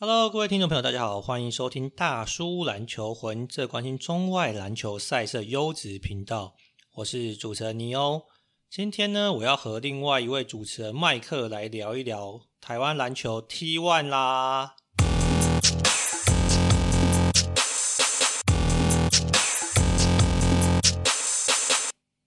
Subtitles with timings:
[0.00, 6.54] Hello，各位听众朋友，大家好，欢迎收听大叔篮球魂，这关心中外篮球赛事优质频道。
[6.94, 8.22] 我是主持人尼欧。
[8.70, 14.76] 今天呢，我要和另外一位主持人麦克来聊一聊台湾篮球 T One 啦。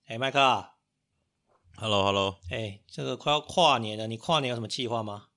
[0.07, 0.71] 哎，麦克啊
[1.77, 5.27] ，Hello，Hello，哎，这个快要跨年了，你跨年有什么计划吗？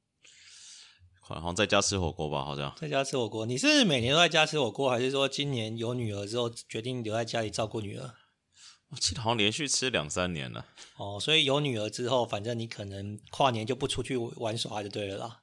[1.27, 3.47] 好像在家吃火锅吧，好像在家吃火锅。
[3.47, 8.15] 你是每年都在家吃火锅，还是说今年有女儿之后决定留在家里照顾女儿？
[8.91, 10.67] 我记得好像连续吃两三年了。
[10.99, 15.41] 哦，所以有女儿之后，反正你可能跨年就不出去玩耍就对了啦。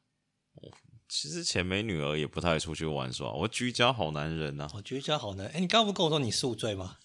[0.56, 0.70] 哦，
[1.10, 4.72] 其实前没女儿也不太出去玩耍，我居家好男人呐、啊。
[4.76, 5.56] 哦，居家好男人。
[5.56, 6.98] 哎，你刚刚不跟我说你宿醉吗？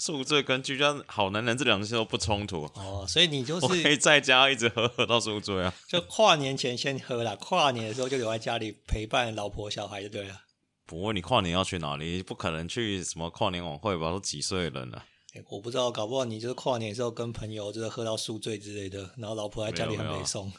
[0.00, 5.74] 宿醉跟居家好男人这两件事都不冲突哦，所以你就是我可以在家一直喝喝到宿醉啊。
[5.86, 10.40] 就跨年前先喝了，跨年的时候就留在家里陪伴老婆小孩就对了。
[10.86, 12.22] 不过你跨年要去哪里？
[12.22, 14.10] 不可能去什么跨年晚会吧？
[14.10, 15.04] 都几岁人了？
[15.34, 20.50] 欸，我不知道，搞不好你就是跨年的时候跟朋友就是喝到宿醉之类的，然后老婆在家里很没送。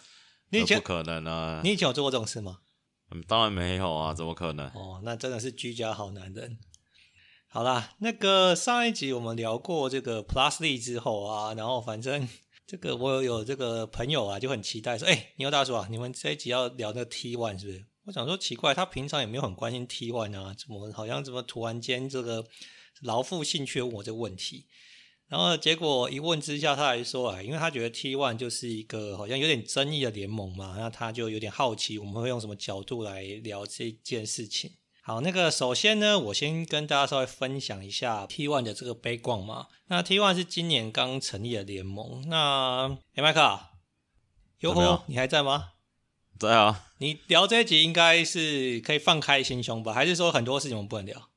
[0.50, 1.62] 你以前不可能啊？
[1.64, 2.60] 你以前有做过这种事吗？
[3.10, 4.68] 嗯，当然没有啊，怎么可能？
[4.68, 6.60] 哦，那真的是居家好男人。
[7.54, 12.26] 好啦，那个上一集我们聊过这个 Plus League 之后啊，然后反正
[12.66, 17.86] 这个我有有这个朋友啊，就很期待说，哎、欸，尼欧大叔啊，你们这一集要聊那个 T1 是不是？
[18.06, 22.46] 我想说奇怪，他平常也没有很关心 T One 啊，怎么好像怎么突然间这个
[23.02, 24.68] 老妇兴趣问我这个问题？
[25.28, 34.72] 然后结果一问之下，他还说啊，因为他觉得 T One 就是一个好像有点争议的联盟嘛，那他就有点好奇，我们会用什么角度来聊这件事情。
[35.12, 39.68] 好，那个首先呢，我先跟大家稍微分享一下 T1 的这个 background 嘛。
[39.88, 42.24] 那 T1 是今年刚成立的联盟。
[42.30, 43.60] 那哎，麦克，
[44.60, 45.72] 哟吼，你还在吗？
[46.40, 46.86] 在啊。
[47.00, 49.92] 你聊这一集应该是可以放开心胸吧？
[49.92, 51.28] 还是说很多事情我们不能聊？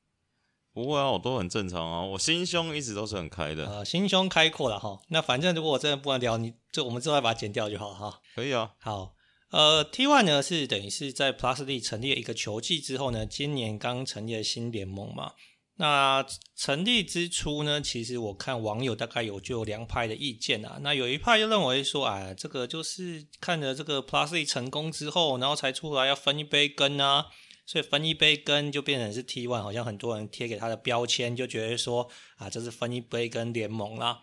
[0.72, 3.67] 不会啊，我都很正常啊，我心胸一直都是很开的。
[3.67, 5.01] 呃，心胸开阔了哈。
[5.08, 8.20] 那反正如果我真的不能聊，你就我们之后再把它剪掉就好了哈。
[8.36, 8.70] 可以啊。
[8.79, 9.14] 好。
[9.50, 15.32] 呃，T1 呢是等于是在 Plusly 成立一个球季之后呢，今年刚成立了新联盟嘛。
[15.77, 16.24] 那
[16.56, 20.78] 成立之初呢，其实我看网友大概有就有两派的意见啊。
[20.82, 27.26] 那有一派就认为说，哎，这个就是看着这个 Plusly 成功之后，然后才出来要分一杯羹啊，
[27.66, 34.20] 所以分一杯羹就变成是 T1，好像很多人贴给他的标签，就觉得说啊，这是分一杯羹联盟啦。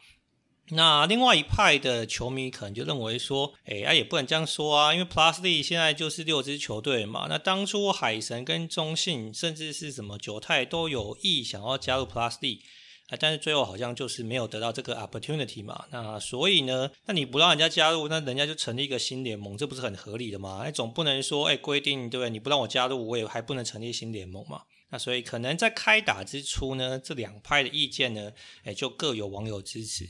[0.73, 7.27] 那另外一派的球迷可能就认为说，哎，啊也不能这样说啊，因为 Plus D 现在就是六支球队嘛。
[7.27, 12.61] 那当初海神跟中信，甚至是什么九泰都有意想要加入 Plus D，
[13.09, 15.85] 啊，但是最后好像就是没有得到这个 opportunity 嘛。
[15.91, 20.61] 那所以呢，那你不让人家加入，那人家就成立一个新联盟，这不是很合理的吗？
[20.63, 22.29] 哎，总不能说，哎，规定对不对？
[22.29, 24.61] 你不让我加入，我也还不能成立新联盟嘛。
[24.91, 28.31] 那所以可能在开打之初呢，这两派的意见呢，
[28.63, 30.07] 哎，就各有网友支持。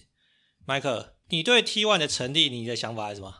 [0.65, 3.33] 麦克，你对 T One 的成立，你的想法是什么？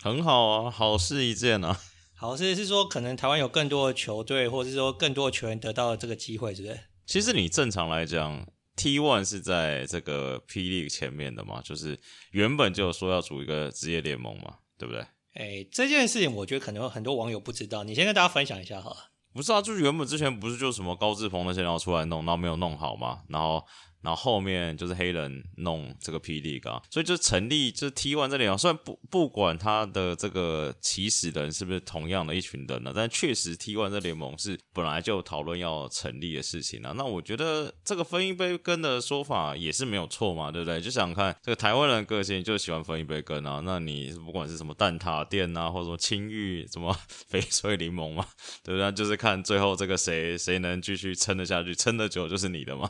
[0.00, 1.80] 很好啊，好事一件啊。
[2.14, 6.80] 好事是说，可能台湾有更多的球队，或者是说更多的球员得到了这个机会，是不是？
[7.04, 8.46] 其实你正常来讲
[8.76, 11.98] ，T One 是在这个 P League 前面的嘛，就是
[12.30, 15.04] 原本就说要组一个职业联盟嘛，对不对？
[15.34, 19.10] 哎，这件事情我觉得可能有很多网友不知道，你先跟大家分享一下好了。
[19.34, 23.64] 不是啊，就是原本之前不是就什么高志鹏那些然后出来弄，然后没有弄好嘛，然后。
[24.06, 28.56] 然后后面就是黑人弄这个 P League 啊，所以就成立就是 T one 这里啊。
[28.56, 36.94] 虽然不不管他的这个起始人是不是同样的一群人呢，但确实 T one 这联盟是本来就讨论要成立的事情啊。
[36.96, 40.80] 那我觉得这个分一杯羹的说法也是没有错嘛，对不对？
[40.80, 43.60] 就想看这个台湾人个性就喜欢分一杯羹啊。
[43.64, 46.96] 那你不管是什么蛋挞店啊，或者什么青玉什么
[47.28, 48.24] 翡翠柠檬嘛，
[48.62, 48.92] 对不对？
[48.92, 52.88] 就是看最后这个谁谁能继续撑得下去，撑得久就是你的嘛。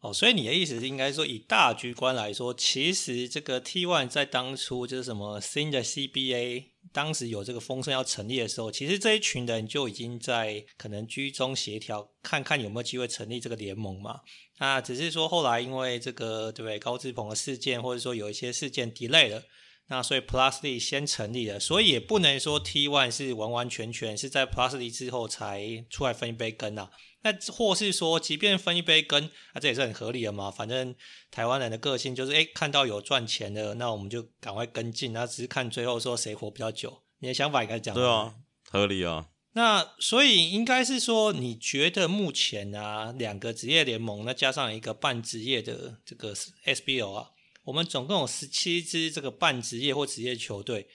[0.00, 14.20] 哦，所以你的意思是应该说，以大局观来说，其实这个 T One 在当初就是什么新的 CBA，当时有这个风声要成立的时候，其实这一群人就已经在可能居中协调，看看有没有机会成立这个联盟嘛。
[14.60, 19.42] 那只是说后来因为这个对不对高志鹏的事件，或者说有一些事件 delay 了，
[19.88, 26.90] 那所以 Plus League 先成立了，所以也不能说 T One 是完完全全是在 Plus League 之后才出来分一杯羹啊。
[27.22, 30.50] 那或是说，即便分一杯羹，那这也是很合理的嘛。
[30.50, 30.94] 反正
[31.30, 35.12] 台湾人的个性就是，诶，看到有赚钱的，那我们就赶快跟进。
[35.12, 37.02] 那只是看最后说谁活比较久。
[37.18, 37.92] 你的想法应该讲。
[37.94, 38.34] 对啊，
[38.70, 39.28] 合理啊。
[39.54, 46.32] 那所以应该是说，你觉得目前啊，两个职业联盟，那加上一个半职业的这个
[46.64, 47.30] SBO 啊，
[47.68, 50.88] 我们总共有十七支这个半职业或职业球队。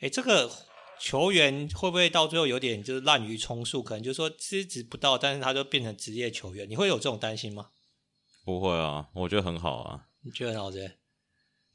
[0.00, 0.50] 诶，这个
[1.00, 3.80] 球员会不会到最后有点就是滥竽充数？
[3.80, 7.68] 可能就是说资质不到，但是他就变成职业球员，你会有这种担心吗？
[8.44, 10.08] 不会啊，我觉得很好啊。
[10.24, 10.96] 你觉得很好对？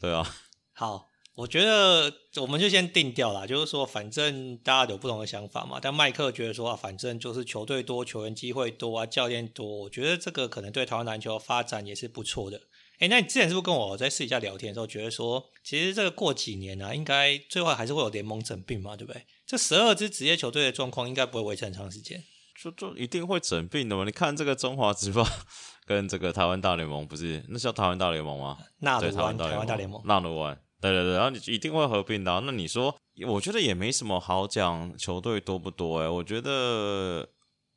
[0.01, 0.36] 对啊。
[0.75, 5.80] 好，我觉得我们就先定掉啦，就是说反正大家有不同的想法嘛。
[5.81, 12.63] 但麦克觉得说啊，反正就是球队多，球员机会多啊，教练多，我觉得这个可能对台湾篮球发展也是不错的。
[13.01, 19.25] 哎，那你之前是不是跟我在私底下聊天的时候，觉得说，其实这个过几年呢、啊，应该最后还是会有联盟整并嘛，对不对？
[19.48, 22.24] 这十二支职业球队的状况应该不会维持很长时间，
[22.62, 24.03] 就就一定会整并的嘛。
[24.06, 25.27] 你看这个中华职棒
[25.88, 28.59] 跟这个台湾大联盟，不是那叫台湾大联盟吗？
[28.81, 32.44] 纳鲁湾，台湾大联盟，纳鲁湾，对对对，然后你一定会合并的、啊。
[32.45, 32.95] 那你说，
[33.27, 36.06] 我觉得也没什么好讲，球队多不多、欸？
[36.06, 37.27] 哎，我觉得。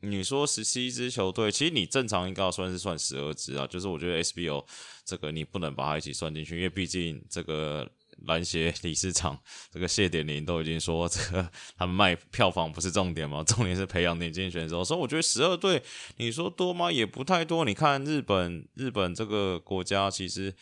[0.00, 3.66] 你说十七支球队，其实你正常应该要算是算十二支啊。
[3.66, 4.62] 就是我觉得 SBO
[5.04, 7.88] 这个你不能把它一起算进去，因为毕竟这个
[8.26, 9.38] 篮协理事长
[9.70, 14.82] 这个谢点林都已经说，这个他们卖票房不是重点嘛， 重点是培养年轻选手。
[14.84, 15.82] 所以我觉得十二队，
[16.16, 16.90] 你说多吗？
[16.90, 17.64] 也不太多。
[17.64, 20.54] 你看日本，日本这个国家其实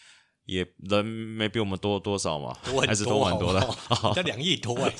[0.46, 3.60] 也人没比我们多多少嘛，多还是多很多的，
[4.16, 4.92] 要 两亿多哎。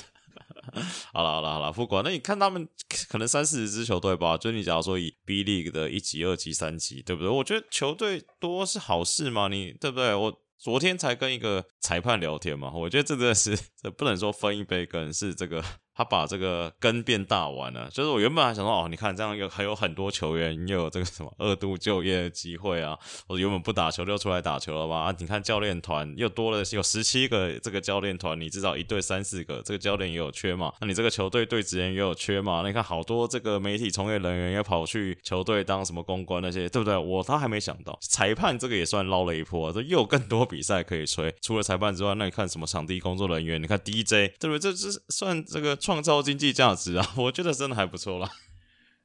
[1.13, 2.67] 好了好了好了，不管那你看他们
[3.09, 7.29] 可能三四十支球队吧，就你假如说以 B League 的一级、二级、三级，对不对？
[7.29, 10.13] 我觉得球队多是好事嘛，你对不对？
[10.15, 15.63] 我昨天才跟一个裁判聊天嘛，我觉得这真的是 这不能说分一杯羹，是这个。
[15.95, 22.97] 他把这个根变大完了，就是我原本还想说，哦，你看这样有还有很多球员又有这个什么二度就业的机会啊，
[23.27, 24.97] 我原本不打球就出来打球了吧？
[25.01, 30.73] 啊，你看教练团又多了有十七个这个教练团，你至少一队三四个，这个教练也有缺嘛？
[30.81, 32.61] 那你这个球队队职员也有缺嘛？
[32.63, 36.97] 那你看好多这个媒体从业人员要跑去球队当什么公关那些，对不对？
[36.97, 41.31] 我他还没想到裁判这个也算捞了一波，这又有更多比赛可以吹。
[41.41, 43.61] 除了裁判之外，那你看什么场地工作人员？
[43.61, 44.59] 你看 DJ，对不对？
[44.59, 45.77] 这这算这个。
[45.83, 48.31] 创造经济价值啊， 我觉得真的还不错啦。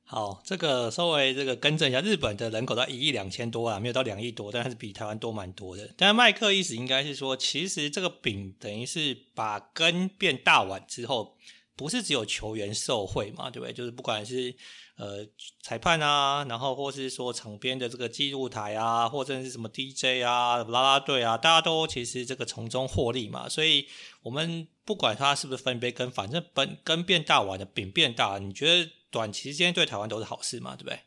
[0.04, 5.92] 好，这个稍微这个更正一下，日本的人口到一亿两千多啊，没有到两亿多，但是比台湾多蛮多的。
[5.96, 11.36] 但是麦克意思应该是说，其实这个饼等于是把根变大碗之后，
[11.74, 13.72] 不是只有球员受惠嘛，对不对？
[13.72, 14.54] 就是不管是
[14.96, 15.26] 呃
[15.62, 23.88] 裁判啊，然后或是说场边的这个记录台啊，或者是什么 DJ 啊、啦啦队啊，大家都其实这个从中获利嘛，所以
[24.22, 24.68] 我们。
[24.88, 30.74] 不管它是不是分杯羹，反正本羹变大碗的饼变大，你觉得短期间对台湾都是好事嘛？
[30.74, 30.98] 对不对？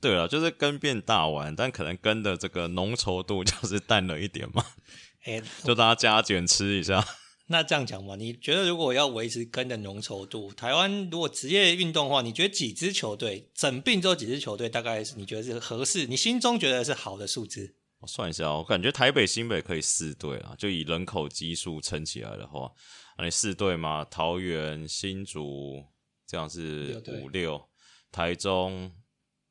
[0.00, 4.64] 对啊，就是羹变大碗，但可能羹的这个浓稠度就是淡了一点嘛。
[5.24, 7.06] 哎， 就大家加减吃一下。
[7.48, 16.06] 那这样讲嘛，你觉得如果要维持根的浓稠度，台湾如果职业运动的话，你觉得几支球队整并之后几支球队大概是你觉得是合适？
[16.06, 17.74] 你心中觉得是好的数字？
[18.00, 22.72] 我算一下，我感觉台北新北可以四队啊，就以人口基数撑起来的话。
[23.16, 24.04] 那你四队嘛？
[24.04, 25.84] 桃园、新竹
[26.26, 27.68] 这样是五六，
[28.12, 28.92] 台中，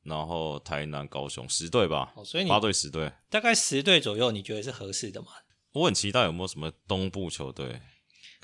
[0.02, 2.12] 然后台南、高雄十队吧？
[2.16, 5.28] 哦，所以你八队十队，大概十队左右，你觉得是合适的吗？
[5.72, 7.80] 我很期待有没有什么东部球队。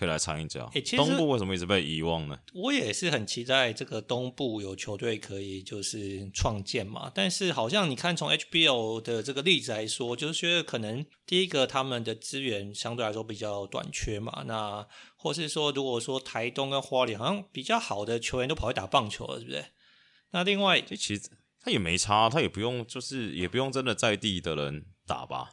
[0.02, 0.69] 可以来尝一脚。
[0.75, 2.37] 哎，东部为什么一直被遗忘呢？
[2.52, 7.08] 我也是很期待这个东部有球队可以就是创建嘛。
[7.14, 14.43] 但是好像你看从 HBO 的这个例子来说，就是觉得可能第一个他们的资源相对来说比较短缺嘛。
[14.46, 14.84] 那
[15.14, 19.64] 或是说，如果说台东跟花莲好像比较好的球员都跑去打棒球了，是不是？
[20.32, 25.50] 那另外，这其实他也没差，他也不用就是也不用真的在地的人打吧。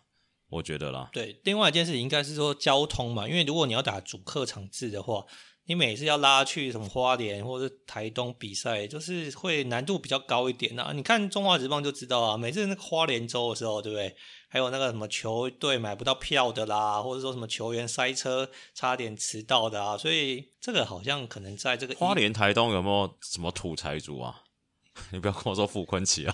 [0.50, 5.24] 我觉得啦，对，另外一件事情应该是说交通嘛，因为如果你要打主客场制的话，
[5.66, 10.94] 你每次要拉去什么花莲或者台东比赛，就是会难度比较高一点呐、啊。
[10.94, 14.16] 你看中华职棒就知道啊，每次那个花莲州的时候，对不对？
[14.48, 24.42] 还有那个什么球队买不到票的啦，或者说什么球员塞车差点迟到的啊，所以这个好像可能在这个花莲台东有没有什么土财主啊？
[25.14, 26.34] 你不要跟我说傅坤奇啊。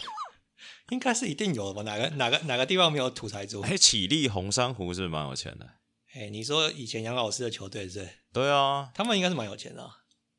[0.90, 1.82] 应该是一定有的吧？
[1.84, 3.62] 哪个哪个哪个地方没有土财主？
[3.62, 5.68] 哎，启立红珊瑚是蛮有钱的。
[6.14, 8.08] 哎，你说以前杨老师的球队是？
[8.32, 9.90] 对啊，他们应该是蛮有钱的。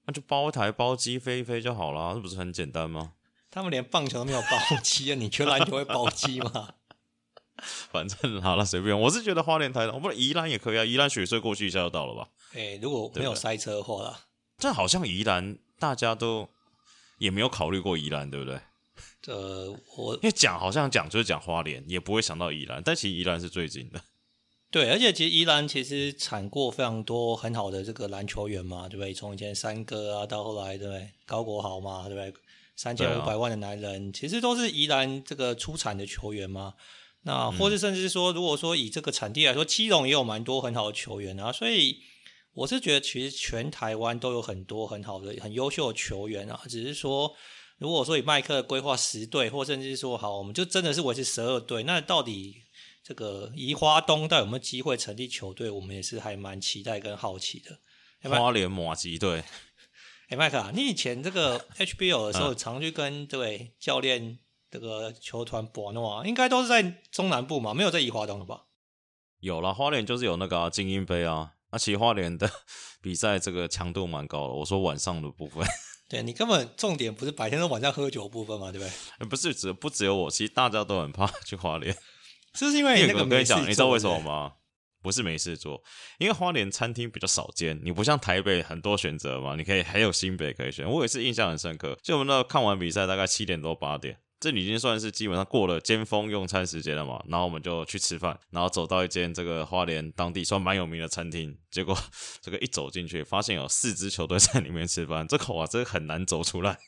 [0.07, 3.15] 那就包一台包机飞一飞就好了，这不是很简单吗？
[3.50, 5.17] 他们连棒球都没有包机啊！
[5.17, 6.75] 你觉得篮球会包机吗？
[7.91, 8.99] 反正好了，随便。
[9.00, 10.85] 我是觉得花莲台我，不是宜兰也可以啊。
[10.85, 12.29] 宜兰雪隧过去一下就到了吧？
[12.55, 14.21] 哎，如果没有塞车的话啦。
[14.59, 16.49] 这好像宜兰大家都
[17.19, 18.61] 也没有考虑过宜兰，对不对？
[19.26, 24.00] 呃，我因为讲好像讲就是讲花莲，也不会想到宜兰，但其实宜兰是最近的。
[24.71, 29.12] 对，而且其实宜兰其实产过非常多很好的这个篮球员嘛，对不对？
[29.14, 31.11] 从以前三哥啊，到后来对不对？
[31.25, 32.33] 高国豪嘛，对不对？
[32.75, 36.75] 三千五百万的男人，啊、其实都是宜兰这个出产的球员嘛。
[37.23, 42.00] 那或是甚至说，如果说以这个产地来说，基隆也有蛮多很好的球员啊，所以。
[42.56, 47.35] 我是觉得其实全台湾都有很多很好的、很优秀的球员啊，只是说，
[47.78, 52.62] 如果说以麦克规划十队，或甚至是说好，我们就真的是维持十二队，那到底
[53.02, 57.78] 这个宜花东到底有没有机会成立球队，我们也是还蛮期待跟好奇的。
[58.28, 59.45] 花莲马吉队，
[60.28, 64.38] 哎，麦克啊，你以前这个 HBL 的时候，常去跟这位教练
[64.71, 68.64] 这个球团博诺啊，应该都是在中南部嘛，没有在宜花东了吧？
[69.40, 71.52] 有啦，花莲就是有那个、啊、精英杯啊。
[71.71, 72.50] 那、啊、其实花莲的
[73.02, 74.54] 比赛这个强度蛮高的。
[74.54, 75.64] 我说晚上的部分，
[76.09, 78.87] 对你根本重点不是白天跟晚上喝酒的部分嘛，对不
[79.19, 79.29] 对？
[79.29, 81.93] 不是只不只有我，其实大家都很怕 去花莲，
[82.55, 84.53] 是不是因为那个我跟你讲，你知道为什么吗？
[85.03, 85.83] 不是没事做，
[86.19, 90.89] 因为花莲餐厅比较少见，你不像台北很多选择嘛，你可以还有新北可以选。
[90.89, 94.19] 我也是印象很深刻，就我们那看完比赛大概七点多八点。
[94.38, 101.97] 这已经算是基本上过了尖峰用餐时间了嘛，然后我们就去吃饭，然后走到一间这个花莲当地算蛮有名的餐厅，结果
[102.43, 106.78] 这个一走进去，发现有四支球队在里面吃饭，这口啊真的很难走出来。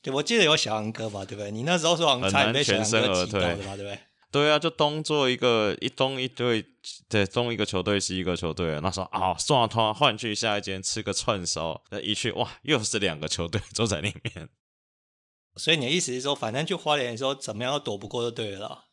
[0.00, 1.50] 对，我记得有小杨哥吧，对不对？
[1.50, 3.98] 你那时候是往餐里面全身而退的嘛，对不对？
[4.30, 6.64] 对啊，就东做一个一东一队，
[7.08, 14.48] 对，东一个球队西一个球队，那时候啊，算了，他换去下一间吃个串烧，那一去哇，又是两个球队坐在里面。
[15.58, 18.84] 所以你的意思是说，反正去花莲的时候，怎么样都躲不过就对了啦。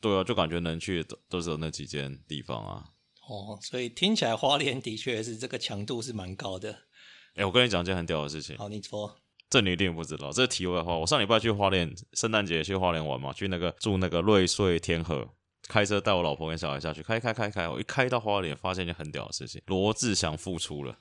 [0.00, 2.84] 对啊，就感觉能去的都都是有那几间地方啊。
[3.28, 6.70] 哦，所以听起来花莲的确是这个强度是蛮高的。
[7.34, 8.56] 哎、欸，我跟你讲件很屌的事情。
[8.56, 9.18] 好，你说。
[9.50, 10.30] 这你一定不知道。
[10.30, 15.26] 这题外话，我上礼拜去花莲，圣诞节去花莲玩嘛，去那个住那个瑞穗天河，
[15.68, 20.98] 开车带我老婆跟小孩下去，开开开开，我一开到花莲，发现一件很屌的事情，罗志祥复出了。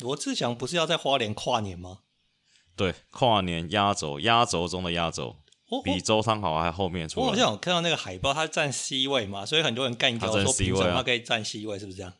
[0.00, 2.00] 罗志祥不是要在花莲跨年吗？
[2.76, 5.36] 对，跨年压轴，压轴中的压轴，
[5.84, 7.26] 比周汤豪还后面出来。
[7.26, 12.12] 我好像有看到那个海报，他站 C 位嘛，所以很多人干掉说凭什么他可以站 C 位，是不是这样？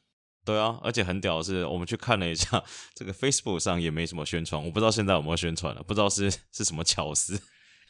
[0.45, 2.63] 对啊，而且很屌的是，我们去看了一下，
[2.95, 7.37] 这个 Facebook 上也没什么宣传，我不知道现在有没有宣传了，不知道是 是什么巧思。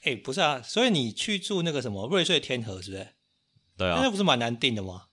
[0.02, 3.08] 哎、欸，不是啊，所以你去住那个什么瑞穗天河，是不是？
[3.76, 5.04] 对啊，那不是蛮难订的吗？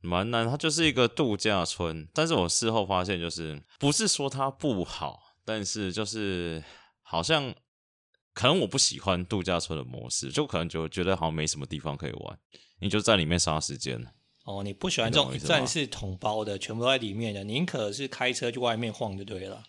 [0.00, 5.31] 蛮难，它就是一个度假村，但是我事后发现，就是不是说它不好。
[5.44, 6.62] 但是就是
[7.02, 7.54] 好像
[8.32, 12.38] 可能我不喜欢度假村的模式，就可能就觉得好像没什么地方可以玩，
[12.80, 14.06] 你就在里面杀时间。
[14.44, 19.62] 哦，你不喜欢这种一站式统包的，全部都在里面的，宁可是开车去外面晃就对了。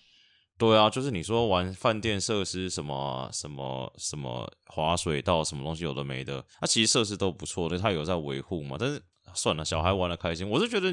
[0.58, 8.78] 对啊，就是你说玩饭店设施什么什么什么滑水道什么东西有的没的，它其实设施都不错的，它有在维护嘛。
[8.80, 9.02] 但是
[9.34, 10.92] 算了，小孩玩的开心，我是觉得。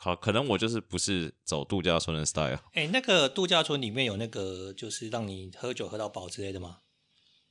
[0.00, 2.60] 好，可能我就是不是走度假村的 style。
[2.72, 6.78] 哎、那个度假村里面有那个，就是让你喝酒喝到饱之类的吗？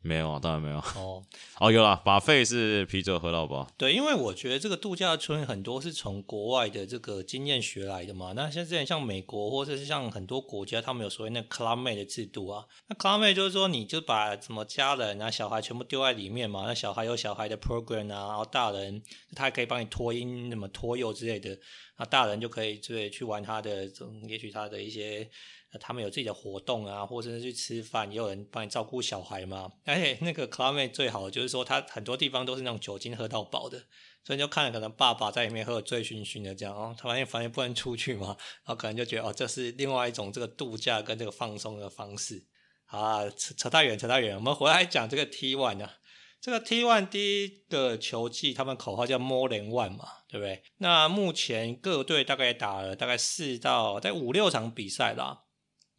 [0.02, 0.78] 没有啊，当然没有。
[0.78, 1.22] 哦，
[1.60, 3.70] 哦，有啦，buffet 是啤酒喝到饱。
[3.78, 8.32] 对，因为我觉得这个度假村很多是从国外的这个经验学来的嘛。
[8.34, 12.66] 那像之前像美国或者是像很多国家，他们有所谓那 clubmate 的制度啊。
[12.88, 16.64] 那 clubmate 就是说，你就把什么家人啊、小孩全部丢在里面嘛。
[16.66, 19.02] 那小孩有小孩的 program 啊，然后大人
[19.36, 21.58] 他还可以帮你托婴、什么托幼之类的。
[21.98, 23.92] 那大人就可以对去玩他的，
[24.28, 25.30] 也许他的一些。
[25.80, 29.72] 他们有自己的活动啊，或者是去吃饭，也有人帮你照顾小孩嘛。
[29.86, 33.78] 而且那个 Clubmate 最好的就是说，他很多地方都是那种酒精喝到饱的，
[34.24, 42.46] 所以你就看了可能爸爸在里面喝醉醺醺的这样哦，他发现发现不能出去嘛，然后可能就觉得哦，这是另外一种这个度假跟这个放松的方式。
[42.86, 45.94] 啊，扯扯太远，扯太远，我们回来讲这个 T1 啊，
[46.40, 50.64] 这个 T1 第一个球季，他们口号叫 More Than One 嘛，对不对？
[50.78, 55.44] 那目前各队大概打了大概四到在五六场比赛啦。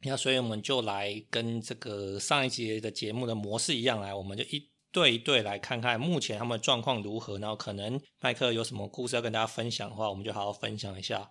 [0.03, 11.31] 那所以我们就来跟这个上一节的节目的模式一样来，我们就一对一对来看看目前他们的状况如何，然后可能麦克有什么故事要跟大家分享的话，我们就好好分享一下。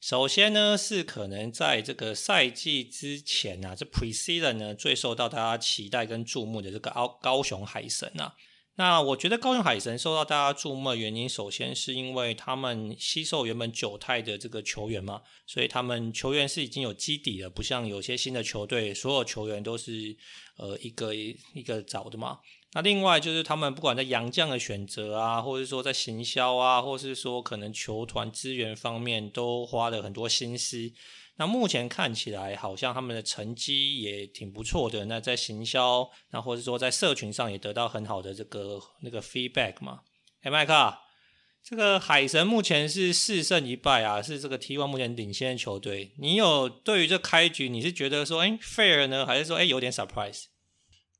[0.00, 8.34] 首先呢，是可能在这个赛季之前啊，这 Preseason 呢最受到大家期待跟注目的这个高高雄海神啊。
[8.76, 20.16] 那我觉得高雄海神受到大家注目的原因，首先是因为他们吸收原本九太的这个球员嘛，所以他们球员是已经有基底了，不像有些新的球队，所有球员都是
[20.56, 22.40] 呃一个一个找的嘛。
[22.72, 30.92] 那另外就是他们不管在洋将的选择啊，或者说在行销啊，或是说可能球团资源方面都花了很多心思。
[31.36, 35.06] 那目前看起来好像他们的成绩也挺不错的。
[35.06, 40.02] 那在行销，那或者说在社群上也得到很好的这个那个 feedback 嘛。
[40.42, 40.96] 哎，麦克，
[41.60, 46.14] 这个海神目前是四胜一败啊，是这个 T1 目前领先的球队。
[46.18, 50.44] 你有对于这开局你是觉得说，哎，fair 呢，还是说，哎，有点 surprise？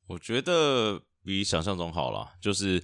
[0.06, 2.35] 我觉得比想象中好了。
[2.40, 2.80] 就是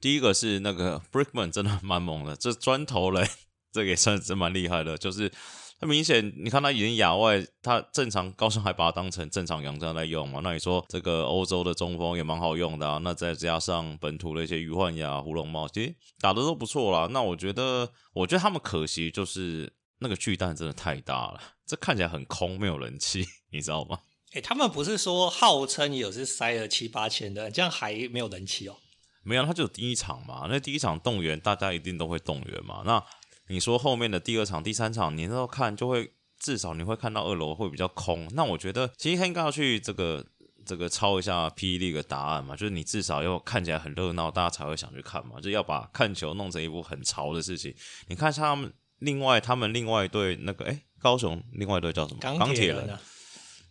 [0.00, 3.28] 第一个是那个 Brickman 真的蛮猛的，这砖头嘞，
[3.72, 5.32] 这个也算是蛮厉害的，就是。
[5.80, 10.40] 那明显你看他已经亚外，他正常高雄还把他当成正常洋将在用嘛？
[10.42, 12.98] 那你说这个欧洲的中锋也蛮好用的啊？
[13.04, 17.08] 那再加上本土的一些于焕雅、胡龙茂，其实打的都不错啦。
[17.12, 24.00] 那我觉得，我觉得他们可惜就是那个巨蛋真的太大了， 这看起来很空，没有人气，你知道吗？
[24.32, 28.76] 哎、欸，他们不是说号称有是塞了七八千的，这样还没有人气哦？
[29.22, 30.46] 没有，他就第一场嘛。
[30.50, 32.82] 那第一场动员，大家一定都会动员嘛。
[32.84, 33.02] 那
[33.48, 38.28] 你说后面的第二场、第三场，你那时候看就会至少你会看到二楼会比较空。
[38.34, 40.24] 那我觉得其实他应该要去这个
[40.64, 41.78] 这个抄一下 P.
[41.78, 45.40] League 答案嘛，就是你至少要看起来很热闹，大家才会想去看嘛。
[45.40, 47.74] 就要把看球弄成一部很潮的事情。
[48.06, 53.00] 你看像他们另外他们另外一队那个哎高雄另外一队叫什么钢铁人啊。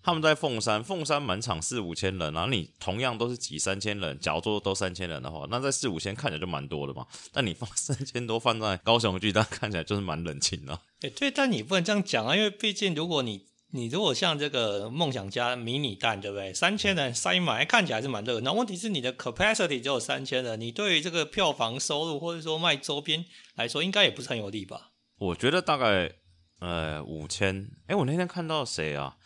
[0.08, 7.06] 他们在凤山，凤山满场四五千人，然后你同样都是挤三千人，假如说都三千人的话，那在四五千看起来就蛮多的嘛。
[7.34, 10.74] 但你放三千多放在高雄巨蛋，看起来就是蛮冷清的。
[10.74, 16.54] 哎、欸，对，但你不能这样讲啊，因为毕竟如果你你如果像这个梦想家迷你蛋，对不对？
[16.54, 18.54] 三千人塞满，看起来是蛮热闹。
[18.54, 24.92] 问题是你的 capacity 只有三千人，你对于这个票房收入或者说卖周边来说，应该也不是很有利吧？
[25.18, 26.10] 我觉得大概
[26.62, 27.70] 呃五千。
[27.88, 29.18] 哎，我那天看到谁啊？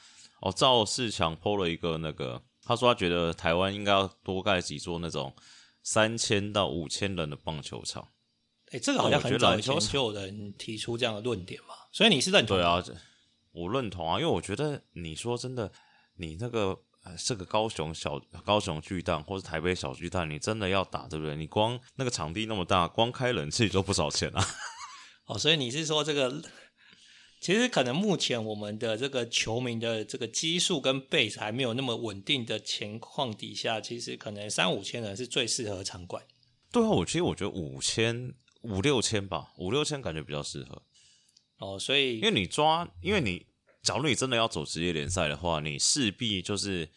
[0.41, 5.35] 哦，赵世强 PO 了一个那个，他说他觉得台湾应该要多盖几座那种
[5.83, 8.09] 三千到五千人的棒球场。
[8.71, 12.57] 哎、欸，这个好像很早以前就有人提出这样的论点嘛，所以你是认同？
[12.57, 12.83] 对啊，
[13.51, 15.71] 我认同啊，因为我觉得你说真的，
[16.15, 16.75] 你那个
[17.23, 21.35] 这个高雄小高雄巨蛋或是台北小巨蛋，你真的要打对不对？
[21.35, 24.43] 你光那个场地那么大，光开冷气都不少钱啊。
[25.27, 26.41] 哦，所以你是说这个？
[27.41, 36.23] 其实可能目前我们的这个球迷的这个基数跟 base 还没有那么稳定的情况底下，其实可能三五千人是最适合场馆。
[36.71, 38.31] 对啊，我其实我觉得五千
[38.61, 40.83] 五六千吧，五六千感觉比较适合。
[41.57, 43.43] 哦，所以因为你抓，因为你
[43.81, 46.87] 假如你真的要走职业联赛的话，你势必就是。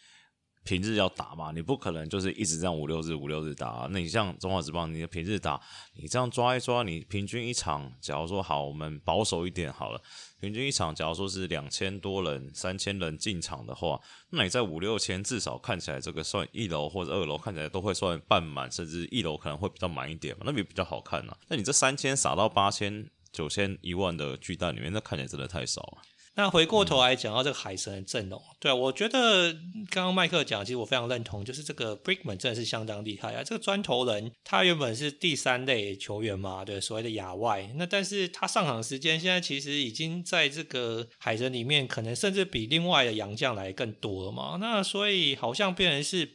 [0.67, 3.87] 平日要打嘛，你不可能就是一直这样五六日五六日打啊。
[3.91, 5.61] 那你像中华职棒，你的平日打，
[5.93, 10.01] 你这样抓一抓，你平均一场，假如说好，我们保守一点好了，
[10.45, 21.35] 平均一场，假如说是两千多人、三千人进场的话，那你在五六千，至少看起来这个算一楼或者二楼看起来都会算半满，甚至一楼可能会比较满一点嘛，那比比较好看啊。
[21.47, 26.01] 那你这三千撒到八千、九千、一万的巨蛋里面，那看起来真的太少了。
[26.37, 29.53] 那回过头来讲到这个海神的阵容，对啊，我觉得
[29.89, 33.41] 刚刚麦克讲，其实我非常认同，就是这个 Brickman 真的是相当厉害啊。
[33.41, 37.71] 这个砖头人他原本是第三类球员嘛，对，所谓的亚外。
[37.75, 44.57] 那但是他上场时间现在其实已经在这个海神里面，可能甚至比另外的洋将来更多了嘛。
[44.59, 46.29] 那所以好像变成是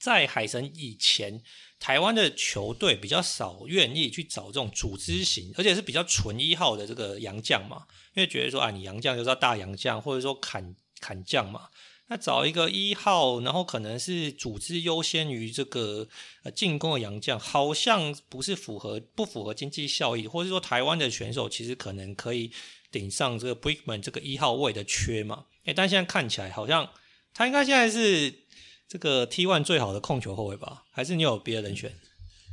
[0.00, 1.42] 在海神以前。
[1.80, 11.68] 台湾的球队比较少愿意去找这种组织型，而且是比较纯一号的这个洋将嘛，因为觉得说啊，你洋将就是要大洋将，或者说砍砍将嘛，
[12.08, 16.08] 那找一个一号，然后可能是组织优先于这个
[16.42, 22.50] 呃进攻的洋将，好像不是符合不符合经济效益，或者说台湾的选手其实可能可以
[22.90, 26.90] 顶上这个 Brickman 这个一号位的缺嘛，诶，但现在看起来好像
[27.32, 28.47] 他应该现在是。
[28.88, 30.84] 这个 T1 最好的控球后卫吧？
[30.90, 31.94] 还是你有别的人选？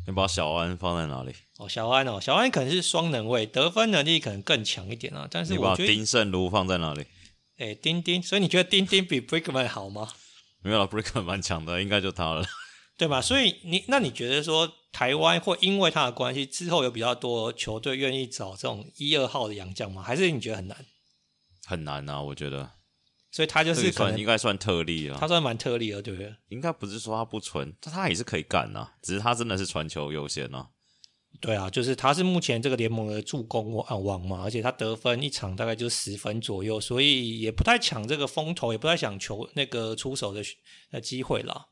[0.08, 1.34] 你把小安放在哪里？
[1.58, 5.28] 哦，小安哦，小安可能是双能卫，得分能力可能更强一点啊。
[5.32, 7.06] 但是我觉得你把丁胜儒放在哪里？
[7.58, 10.10] 哎，丁丁，所以你觉得丁丁比 Brickman 好吗？
[10.62, 12.46] 没有了，Brickman 蛮强的，应该就他了，
[12.98, 13.22] 对吧？
[13.22, 20.04] 所以你那你觉得说台湾会因为他的关系之后有比较多球队愿意找这种一二号的洋将吗？
[20.04, 20.86] 还是你觉得很难？
[21.66, 22.72] 很难啊，我觉得。
[23.36, 26.34] 所以他就是可能应该算特例啊，他算蛮特例的，对不对？
[26.48, 30.68] 应该不是说他不传，他也是可以干呐，只是他真的是传球优先呐。
[31.42, 40.42] 对啊，就是他是目前这个联盟的助攻王嘛，而且他得分一场大概就十分左右，所以也不太抢这个风头，也不太想求那个出手的
[40.92, 41.66] 呃机会啦。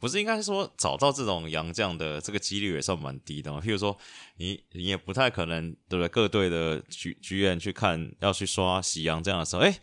[0.00, 3.60] 不是应该说找到这种洋将的这个几率也算蛮低的嘛？
[3.60, 3.96] 譬如说
[4.38, 6.08] 你你也不太可能对不对？
[6.08, 9.78] 各队的剧剧院去看要去刷喜洋这样的时候，哎。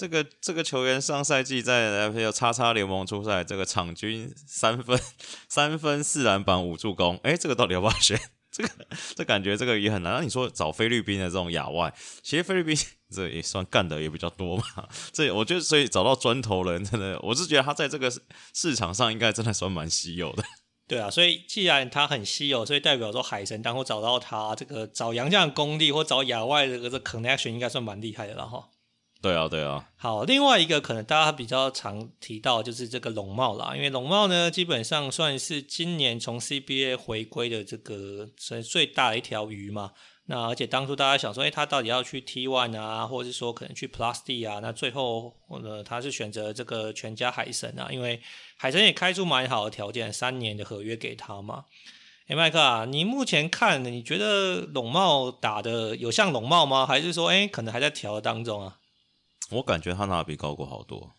[0.00, 4.98] 这个这个球员上赛季在 FPL 叉叉联盟出赛，这个场均三分
[5.46, 8.18] 三分四篮板五助攻，哎，这个到底要不要选？
[8.50, 8.70] 这个
[9.14, 10.14] 这感觉这个也很难。
[10.14, 12.74] 那你说找菲律宾的这种亚外，其实菲律宾
[13.14, 14.64] 这也算干的也比较多嘛。
[15.12, 18.10] 这我觉得，所以找到砖头人真的，我是觉得他在这个
[18.54, 20.42] 市场上应该真的算蛮稀有的。
[20.88, 28.70] 对啊，所以既然他很稀有，所以代表说海神当或找到他这个找洋将功力或找亚外的这个 connection 应该算蛮厉害的了哈。
[29.22, 29.86] 对啊，对啊。
[29.96, 39.92] 好，另外一个可能大家比较常提到就是这个龙茂啦，因为龙茂呢基本上算是今年从 CBA 回归的这个算最大的一条鱼嘛。
[40.26, 44.60] 那而且当初大家想说，哎，他到底要去 T1 啊，或者是说可能去 Plus D 啊？
[44.62, 48.22] 那最后呢，他是选择这个全家海神啊，因为
[48.56, 51.64] 海神也开出蛮好的条件，三年的合约给他嘛。
[52.28, 56.86] 哎，麦克啊，你目前看，你觉得龙茂打的有像龙茂吗？
[56.86, 58.76] 还是说，哎，可能还在调当中啊？
[59.50, 61.12] 我感觉他拿的比高国好多。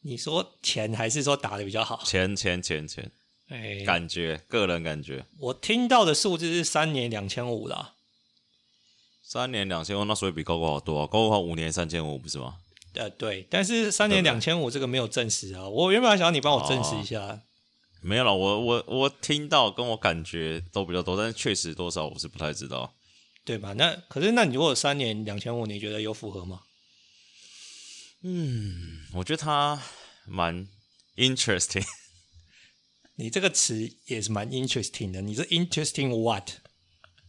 [0.00, 2.02] 你说钱还是说打的比较好？
[2.04, 3.10] 钱钱钱钱，
[3.48, 5.24] 哎，感觉个人感觉。
[5.38, 7.94] 我听到的数字是三年两千五啦。
[9.22, 11.06] 三年两千五，那所以比高国好多啊。
[11.06, 12.56] 高国好五年三千五，不是吗？
[12.94, 15.68] 呃，对，但是三年两千五这个没有证实啊。
[15.68, 17.20] 我原本还想要你帮我证实一下。
[17.20, 17.40] 哦
[18.06, 22.92] 没有了，我我我听到跟我感觉都比较多，但是确实多少我是不太知道，
[23.46, 23.72] 对吧？
[23.72, 26.60] 那可是那你如果三年两千五，你觉得有符合吗？
[28.26, 29.82] 嗯，我觉得他
[30.26, 30.66] 蛮
[31.16, 31.84] interesting。
[33.16, 36.52] 你这个词也是蛮 interesting 的，你是 interesting what？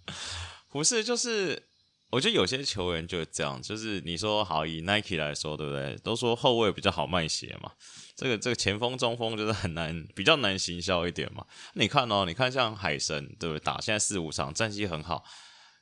[0.71, 1.63] 不是，就是。
[2.11, 5.97] 我觉得有些球员就是这样，就是你说好以 Nike 来说，对不对？
[5.97, 7.73] 都说后卫比较好卖鞋嘛，
[8.15, 11.45] 这个这个前锋、中锋就是很难，比较难行销一点嘛。
[11.73, 13.59] 你看哦，你看像海神，对不对？
[13.59, 15.25] 打现在四五场战绩很好，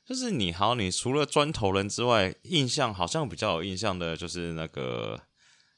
[0.06, 5.20] 就是你好，你除了砖头人之外，印象好像比较有印象的就是那个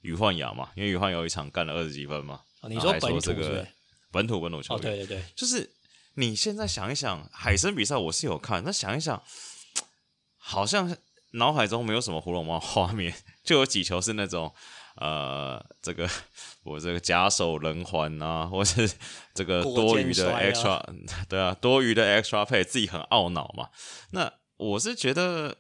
[0.01, 2.41] 于焕雅嘛，因为于焕有一场干了二十几分嘛。
[2.61, 3.67] 哦、你说本土这个
[4.11, 5.71] 本土本土球员、哦，对对对，就是
[6.15, 9.23] 你现在想一想，海参比赛我是有看，那想一想。
[10.49, 10.97] 好像
[11.33, 13.13] 脑海中没有什么胡龙猫画面，
[13.43, 14.55] 就有几球是那种，
[14.95, 16.09] 呃，这个
[16.67, 18.91] 我这个假手人环啊， 或是
[19.35, 20.93] 这个多余的 extra，、啊、
[21.29, 23.69] 对啊，多余的 extra play 自己很懊恼嘛。
[24.11, 25.57] 那我是觉得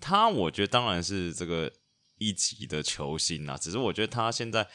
[0.00, 1.72] 他，我觉得当然是这个
[2.18, 4.68] 一级的球星啊，只是我觉得他现在。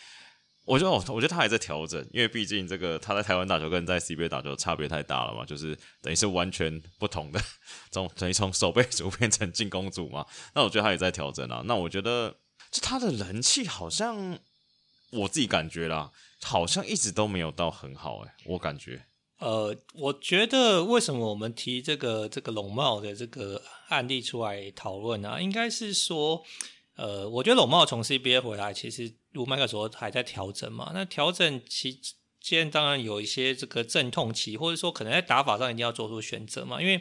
[0.66, 7.42] 我觉得，我觉得他还在调整，因为毕竟这个他在台湾打球跟在 CBA 打球差别太大了嘛，就是等于是完全不同的，
[7.92, 10.26] 从等于从守备组变成进攻组嘛。
[10.56, 11.62] 那我觉得他也在调整啊。
[11.66, 12.34] 那我觉得，
[12.72, 14.40] 就他的人气好像
[15.14, 19.06] 我自己感觉啦，好像一直都没有到很好诶、我感觉。
[19.40, 26.44] 呃，我觉得为什么我们提这个这个龙茂的这个案例出来讨论啊，应该是说。
[26.96, 30.92] 呃，我觉得龙茂从 CBA 回来，其实如麦克说还在调整嘛。
[30.94, 32.00] 那调整期
[32.40, 36.80] 间当然有一些这个阵痛期，或者说可能在打法上一定要做出选择嘛。
[36.80, 37.00] 因为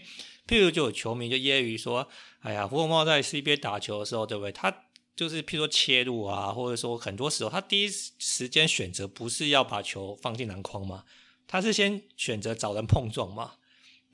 [0.48, 2.08] 譬如就有球迷就揶揄说
[2.40, 4.50] ：“哎呀，胡龙茂在 CBA 打球的时候，对不对？
[4.50, 4.74] 他
[5.14, 11.04] 就是譬如说切入啊，或者说很多时候他第一时间选择不是要把球放进篮筐嘛，
[11.46, 13.52] 他是先选择找人碰撞嘛。”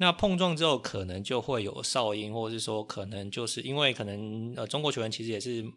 [0.01, 5.73] 那碰撞之后，可能就会有哨音，或者是说，可能就是因为可能呃，中国球员其实也是对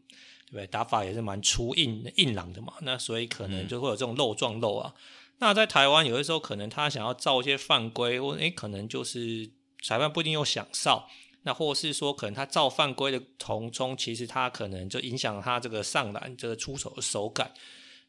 [0.51, 0.67] 不对？
[0.67, 4.93] 打法也是蛮粗硬硬朗的嘛，那所以可能就会有这种漏撞漏啊。
[4.95, 5.01] 嗯、
[5.39, 9.49] 那在台湾有的时候，可能他想要造一些犯规，或诶可能就是
[9.81, 11.10] 裁判不一定有响哨，
[11.43, 17.51] 那或是说可能他造犯规的从中，其实他可能就影响他这个上篮这个出手的手感。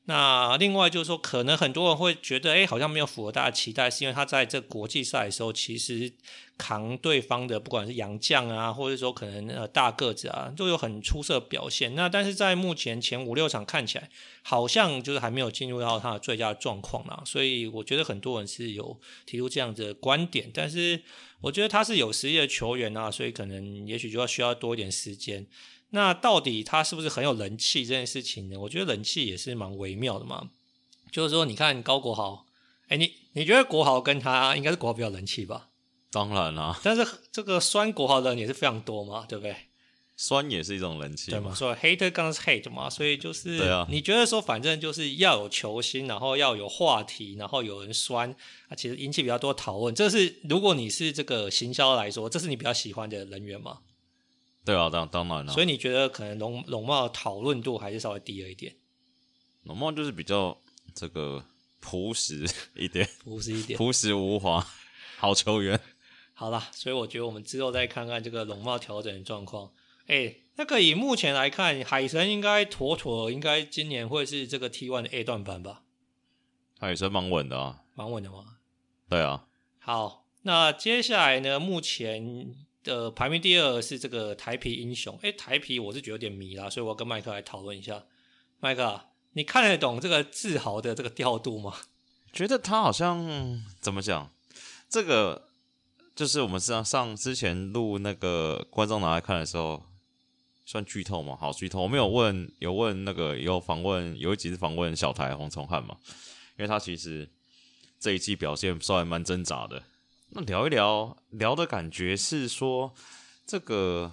[0.05, 6.12] 那另外就是说，可能很多人会觉得，哎，好像没有符合大家期待，是因为他在这国际赛的时候，其实
[6.59, 11.95] 扛对方的不管是洋将啊，或者说可能呃大个子啊，都有很出色表现。
[11.95, 14.11] 那但是在目前前五六场看起来，
[14.43, 17.23] 好像就是还没有进入到他的最佳状况啊。
[17.25, 21.01] 所以我觉得很多人是有提出这样子的观点，但是
[21.43, 25.47] 我觉得他是有实力的球员啊，所以可能也许就要需要多一点时间。
[25.94, 28.57] 那到底他是不是很有人气这件事情呢？
[28.61, 30.50] 我觉得人气也是蛮微妙的嘛。
[31.11, 32.46] 就是说，你看高国豪，
[32.88, 35.68] 哎，你你觉得国豪跟他应该是国豪比较人气吧？
[36.11, 39.55] 当然啦，但是 这个酸国豪的人也是非常多嘛，对不对？
[40.16, 41.55] 酸也是一种人气，对嘛？
[41.55, 43.87] 所以 hater 刚是 hate 嘛，所以就是，对啊。
[43.90, 48.31] 你觉得说，反正就是要有球星，然后要有话题，然后有人酸，
[48.68, 49.94] 啊，其实引起比较多讨论。
[49.94, 53.78] 这是如果你是这个行销来说，这是你比较喜欢的人员吗？
[54.64, 55.53] 对啊，当当然了。
[55.53, 58.77] 所以你觉得可能龙龙茂的讨论度还是稍微低了一点？
[59.64, 60.57] 龙茂就是比较
[60.94, 61.44] 这个
[61.81, 64.64] 朴实一点，朴实一点，朴实无华，
[65.18, 65.81] 好球员。
[66.33, 69.72] 好啦，所以我觉得我们之后再看看这个龙茂调整的状况。
[70.07, 75.83] 哎，那个以目前来看，海神应该妥妥，应该今年会是这个 T one 的 A 段班吧？
[76.79, 78.59] 海神蛮稳的啊，蛮稳的吗？
[79.09, 79.46] 对啊。
[79.81, 81.59] 好，那接下来呢？
[81.59, 82.55] 目前。
[82.83, 88.05] 的排名第二是这个台啤英雄，诶，台啤我是觉得有点迷啦，所以我要跟麦克来讨论一下。
[88.61, 89.01] 麦克，
[89.33, 91.75] 你看得懂这个自豪的这个调度吗？
[92.33, 94.31] 觉得他好像怎么讲？
[94.88, 95.49] 这个
[96.14, 99.83] 就是我们上上之前录那个观众拿来看的时候，
[100.64, 101.37] 算剧透吗？
[101.38, 101.83] 好剧透。
[101.83, 105.97] 我们有问有问那个有访问有一集是访问小台黄崇汉嘛，
[106.59, 107.29] 因为他其实
[107.99, 109.83] 这一季表现算蛮挣扎的。
[110.35, 112.95] 那聊一聊，聊的感觉是说，
[113.45, 114.12] 这个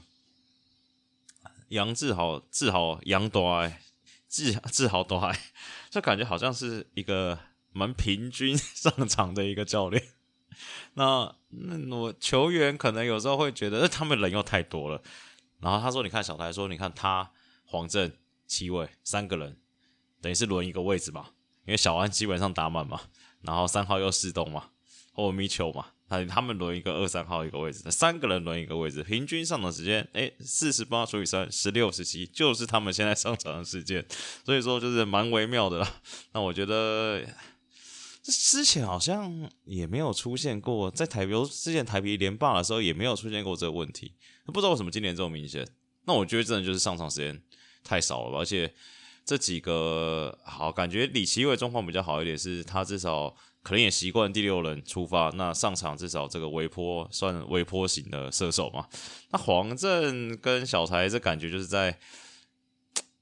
[1.69, 3.81] 杨志豪、志豪、杨多爱、
[4.27, 5.39] 志志豪多爱，
[5.89, 7.39] 这感觉好像是一个
[7.71, 10.03] 蛮平均 上场的一个教练。
[10.95, 15.01] 那那我球员可能有时候会觉得，他们人又太多了。
[15.61, 17.31] 然后他说：“你看小台说，你看他
[17.63, 18.11] 黄正
[18.45, 19.57] 七位三个人，
[20.21, 21.27] 等于是轮一个位置嘛，
[21.65, 22.99] 因为小安基本上打满嘛，
[23.41, 24.71] 然后三号又四动嘛，
[25.19, 34.05] 欧米球嘛，他他们轮一个二三号一个位置，三个人轮一个位置，平均上场时间，诶，四十八除以三，十六十七，就是他们现在上场的时间，
[34.45, 36.01] 所以说就是蛮微妙的啦。
[36.33, 37.23] 那我觉得。”
[38.21, 44.13] 之前好像也没有出现过，在台，比如之前台啤连霸的时候也没有出现过这个问题，
[44.45, 45.67] 不知道为什么今年这么明显。
[46.05, 47.41] 那我觉得真的就是上场时间
[47.83, 48.71] 太少了吧，而且
[49.25, 58.87] 这几个好感觉李奇伟状况比较好一点，是他至少可能也习惯第六人出发，那上场至少这个微波算微波型的射手嘛。
[59.31, 61.99] 那黄振跟小台这感觉就是在。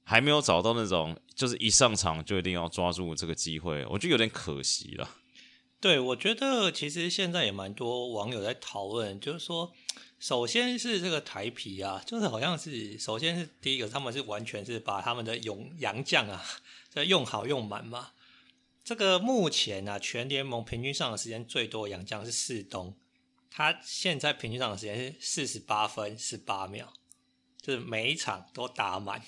[0.09, 5.09] 还没有找到那种，就是一上场就一定要抓住这个机会，我觉得有点可惜了。
[5.81, 9.73] 对，我觉得其实现在也蛮多网友在讨论，就是说，
[10.17, 16.41] 首先是这个台皮啊，就是好像是，首先是第一个，他们是完全是把他们的勇洋将啊，
[16.89, 18.11] 这用好用满嘛。
[18.87, 22.95] 这个目前啊，全联盟平均上的时间最多的洋将是四东，
[23.51, 26.93] 他现在平均上的时间是四十八分十八秒，
[27.61, 29.21] 就是每一场都打满。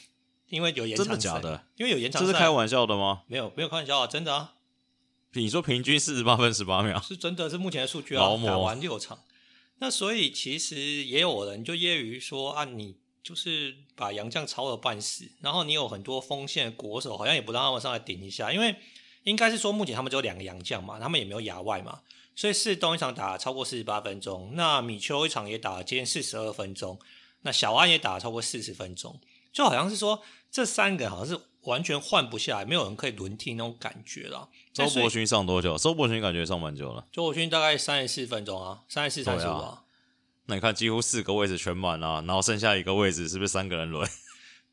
[0.47, 1.67] 因为有延长赛，真的假的？
[1.75, 3.23] 因为有延长赛，这是开玩笑的吗？
[3.27, 4.55] 没有，没有开玩笑啊，真的啊。
[5.33, 8.29] 你说平均四十八分十八秒，是真的是目前的数据啊。
[8.45, 9.25] 打完六场，
[9.79, 18.77] 那所以其实也有人就揶揄说啊，你就是把杨将超了半死，然后你有很多锋线国手，好像也不让他们上来顶一下，因为
[19.23, 22.01] 应该是说目前他们只有两个洋将嘛，他们也没有亚外嘛，
[22.35, 26.99] 所以四东一场打超过四十八分钟，那米丘一场也打了接近四十二分钟，
[27.41, 29.19] 那小安也打了超过四十分钟，
[29.51, 30.21] 就好像是说。
[30.51, 34.49] 这三个好像是完全换不下来，没有人可以轮替那种感觉了。
[34.73, 35.77] 周伯勋上多久？
[35.77, 37.05] 周伯勋感觉上蛮久了。
[37.11, 39.83] 周伯勋大概三十四分钟啊，三十四、三十五啊。
[40.47, 44.09] 那你看，几乎四个位置全满了，然后剩下一个位置是不是三个人轮？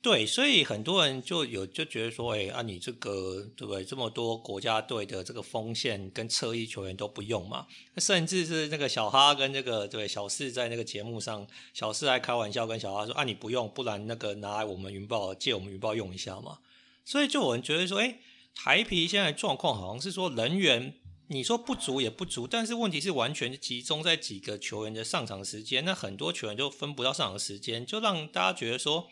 [0.03, 3.85] 对，所以很多人就有就觉得说，哎，啊，你这个对不对？
[3.85, 7.67] 这么多国家队的这个锋线跟侧翼球员都不用嘛？
[7.97, 16.59] 甚至是那个小哈跟这个对小四在那个节目上，小四还开玩笑跟小哈说，啊，你不用，不然那个拿来我们云豹借我们云豹用一下嘛。
[17.05, 18.21] 所以就有人觉得说，哎，
[18.55, 20.95] 台啤现在状况好像是说人员
[21.27, 29.09] 你说不足也不足，但是问题是完全集中在几个球员的上场时间，那很多球员就分不到上场时间，就让大家觉得说。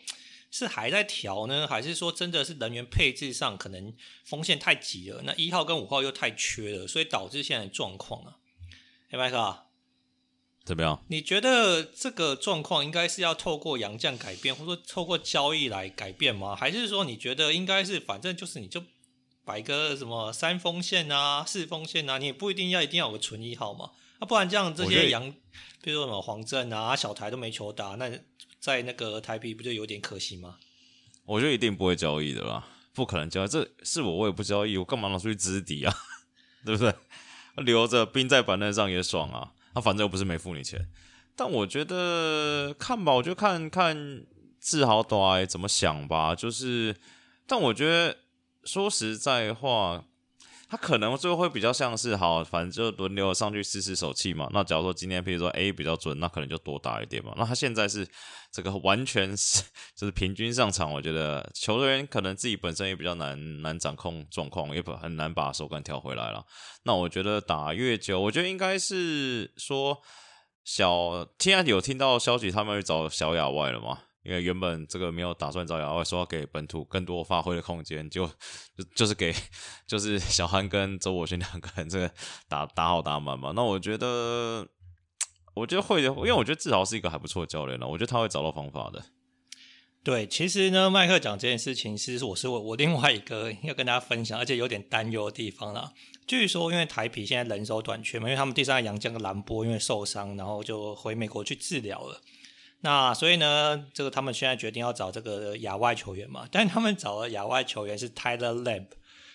[0.57, 5.21] 是还在调呢，还是说真的是人员配置上可能锋线太挤了？
[5.25, 8.37] 那一号跟五号又太缺了，所以导致现在的状况啊。
[9.09, 9.65] 哎，麦克，
[10.63, 11.03] 怎么样？
[11.09, 16.55] 你觉得这个状况应该是要透过洋将改变，或者说透过交易来改变吗？
[16.55, 18.81] 还是说你觉得应该是反正就是你就
[19.43, 23.91] 摆个什么三锋线啊、四锋线啊，你也不一定要一定要有个纯一号嘛？
[24.19, 25.29] 啊，不然这样这些洋，
[25.81, 28.09] 比如说什么黄镇啊、小台都没球打，那。
[28.65, 30.57] 在那个台啤不就有点可惜吗？
[31.23, 33.47] 我觉得一定不会交易的啦，不可能交易。
[33.47, 35.93] 这是我，我也不交易，我干嘛拿出去支敌啊？
[36.65, 36.91] 对不对？
[37.57, 39.51] 留着兵在板凳上也爽啊。
[39.75, 40.89] 他反正又不是没付你钱。
[41.35, 44.25] 但我觉得看吧，我就看看
[44.59, 46.33] 志豪短怎么想吧。
[46.33, 46.95] 就是，
[47.45, 48.17] 但我觉得
[48.63, 50.05] 说实在话。
[50.75, 54.49] 他可能最后会比较像是好，反正就轮流上去试试手气嘛。
[54.51, 57.33] 那假如说今天，譬如说 A 比较准，那可能就多打一点嘛。
[57.37, 58.05] 那他现在是
[58.51, 59.63] 这个完全是
[59.95, 66.43] 就是平均上场，我觉得球队员可能自己本身也比较难难掌控状况，也不很难把手感调回来了。
[66.83, 69.97] 那我觉得打越久，我觉得应该是说
[70.65, 73.99] 小天安有听到消息，他们会找小亚外了吗？
[74.25, 78.25] 因为原本这个没有打算找亚外，说要给本土更多发挥的空间，就
[78.75, 79.33] 就就是给
[79.85, 82.11] 就是小韩跟周伯勋两个人这个
[82.49, 83.53] 打打好打满嘛。
[83.55, 84.67] 那我觉得，
[85.53, 87.87] 我觉得会的，因为我觉得至少是一个还不错的教练了。
[87.87, 89.05] 我觉得他会找到方法的。
[90.03, 95.93] 对，其实呢，麦克讲这件事情，其实我是我我另外一个要跟大家分享，而且有点担忧的地方啦。
[96.27, 102.21] 据说因为台啤现在人手短缺嘛，因为他们第三个洋将的兰波因为受伤，然后就回美国去治疗了。
[102.85, 108.89] 那所以呢，这个他们现在决定要找这个亚外球员嘛，但他们找的亚外球员是 Tyler Lamb，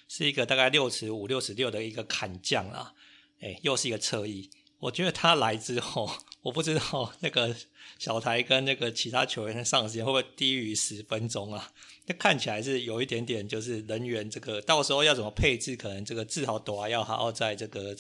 [0.06, 2.94] 是一个大概六尺五、六尺六的一个砍将啊，
[3.40, 4.48] 哎，又是一个侧翼。
[4.78, 6.08] 我觉得他来之后，
[6.42, 7.52] 我不知道那个
[7.98, 11.72] 小台跟那个其他球员的上时间会不会低于十分钟啊？
[12.06, 17.96] 那看起来是有一点点，就是人员这个到时候要怎么配置，可能这个志豪朵要好好在这个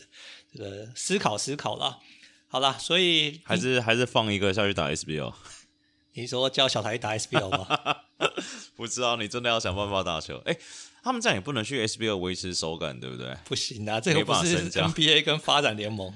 [0.52, 1.98] 这个思考思考了。
[2.52, 5.32] 好啦，所以还是还是放一个下去打 SBL。
[6.14, 7.96] 你说叫小台打 SBL 吗？
[8.74, 10.36] 不知道，你真的要想办法打球。
[10.38, 10.60] 哎、欸，
[11.00, 13.36] 他们这样也不能去 SBL 维持手感，对不对？
[13.44, 16.12] 不行啊，这个不是 NBA 跟发展联盟，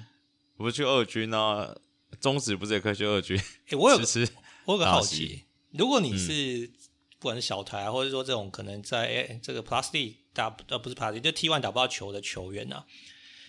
[0.57, 1.73] 不是去二军啊？
[2.21, 3.39] 中职不是也可以去二军？
[3.39, 4.33] 哎、欸，我有吃，吃
[4.65, 6.33] 我有个好奇，如果你是、
[6.67, 6.73] 嗯、
[7.21, 12.85] 不管是小台，或者说这种可能在、欸、这个 Plus D 打呃不是 Plus D 就 T one 打不到球的球员啊。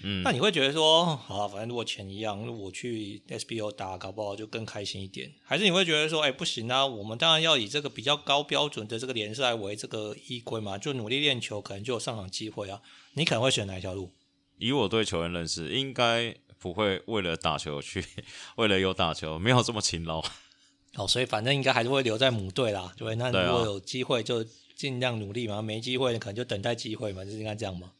[0.07, 5.33] 嗯，那你会觉得说，好、啊，反正如果钱一样，我去 SBO 打，搞不好就更开心一点。
[5.43, 12.81] 还是你会觉得说，哎、欸，不行啊，我们当然要以这个比较高标准的这个联赛为这个依归嘛，就努力练球，可能就有上场机会啊。
[13.13, 14.11] 你可能会选哪一条路？
[14.59, 18.05] 以我对球员认识，应该不会为了打球去，
[18.57, 20.23] 为了有打球，没有这么勤劳。
[20.93, 23.15] 哦，所以反正应该还是会留在母队啦，对。
[23.15, 27.91] 那如果有机会就尽量努力嘛，没机会可能就等待机会嘛，就是应该这样吗？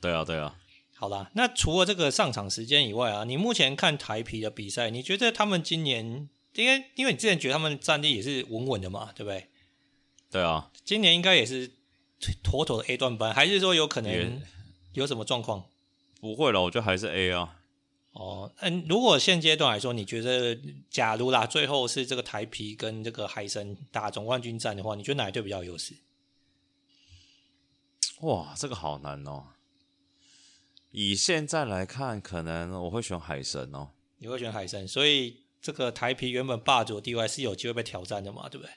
[0.00, 0.54] 对啊，对啊。
[1.00, 9.46] 好啦，那除了这个上场时间以外啊，你目前看台皮的比赛，你觉得他们今年，因为因为你之前觉得他们战力也是稳稳的嘛，对不对？
[10.28, 11.70] 对啊，今年应该也是
[12.42, 14.42] 妥妥的 A 段班，还是说有可能
[14.92, 15.66] 有什么状况？
[16.20, 17.54] 不会了，我觉得还是 A 啊。
[18.10, 20.58] 哦，嗯，如果现阶段来说，你觉得
[20.90, 25.94] 假如啦，最后是这个台皮跟这个海神打总冠军战的话，你觉得哪一队比较有优势？
[28.22, 29.44] 哇，这个好难哦。
[31.00, 33.90] 以现在来看，可能我会选海神哦。
[34.16, 38.48] 你会选海神，所以这个台皮原本霸主的地位是有机会被挑战的嘛？
[38.48, 38.72] 对不对？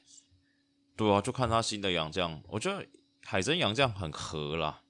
[0.95, 2.39] 对啊，就看他新的洋将。
[2.47, 2.85] 我觉得
[3.23, 4.83] 海神洋将很合啦，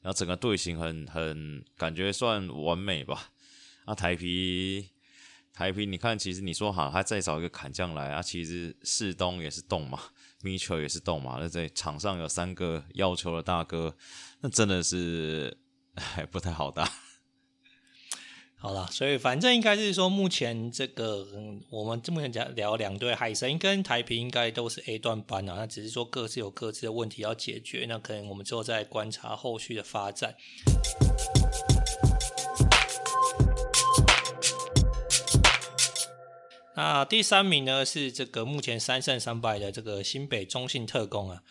[0.00, 3.32] 然后整个队形很很感觉算完美吧。
[3.84, 4.88] 那台皮
[5.52, 10.00] 台皮，你看，其实你说好，他再找一个砍将来啊，其实世东也是动嘛
[10.40, 13.94] ，Mitchell 也是动嘛，那在场上有三个要求的大哥，
[14.40, 15.54] 那真的是。
[15.98, 16.90] 还不太好打，
[18.60, 30.34] 好了，所以反正应该是说，目前这个、嗯、我们目前讲聊两队海神跟台啤，应该都是 A 段班啊，那只是说各自有各自的问题要解决，那可能我们之后再观察后续的发展。
[36.74, 41.42] 那第三名呢是这个目前三胜三败的这个新北中信特攻啊。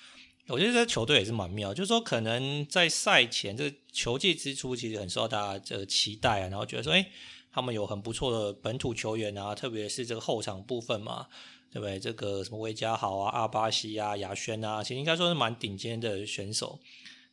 [0.50, 7.06] 我觉得这球队也是蛮妙，就是说可能在赛前这球季之初，其实很受到大家的期待啊，然后觉得说，诶，
[7.52, 11.28] 他们有很不错的本土球员啊，特别是这个后场部分嘛，
[11.70, 12.00] 对不对？
[12.00, 16.80] 这个什么韦家豪啊、阿巴西啊、亚轩啊，其实应该说是蛮顶尖的选手。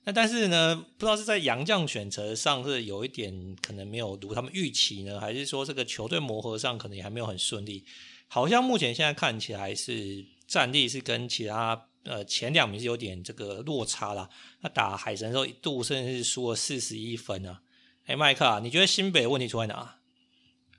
[0.03, 7.85] 那但是呢，不知道是在洋将选择上是有一点可能没有如他们预期呢，还是说这个球队磨合上可能也还没有很顺利？
[8.27, 11.87] 好像目前现在看起来是战力是跟其他。
[12.05, 14.29] 呃，前两名是有点这个落差啦。
[14.61, 17.63] 那打海神的时候一度甚至是输了四十一分啊。
[18.07, 19.97] 哎，麦克啊，你觉得新北的问题出在哪？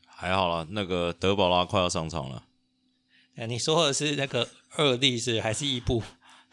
[0.06, 2.44] 还好啦，那个德保拉快要上场了。
[3.36, 6.02] 哎，你说的是那个二力是还是伊布？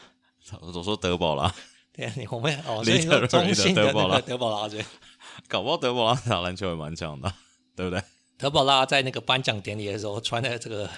[0.60, 1.54] 我说德保拉。
[1.92, 4.84] 对啊，你我们哦，所以说中信的那个德保拉对。
[5.46, 7.32] 搞不好德保拉打篮球也蛮强的，
[7.76, 8.02] 对不对？
[8.38, 10.90] 德保拉在那个颁奖典礼的时候穿的这个，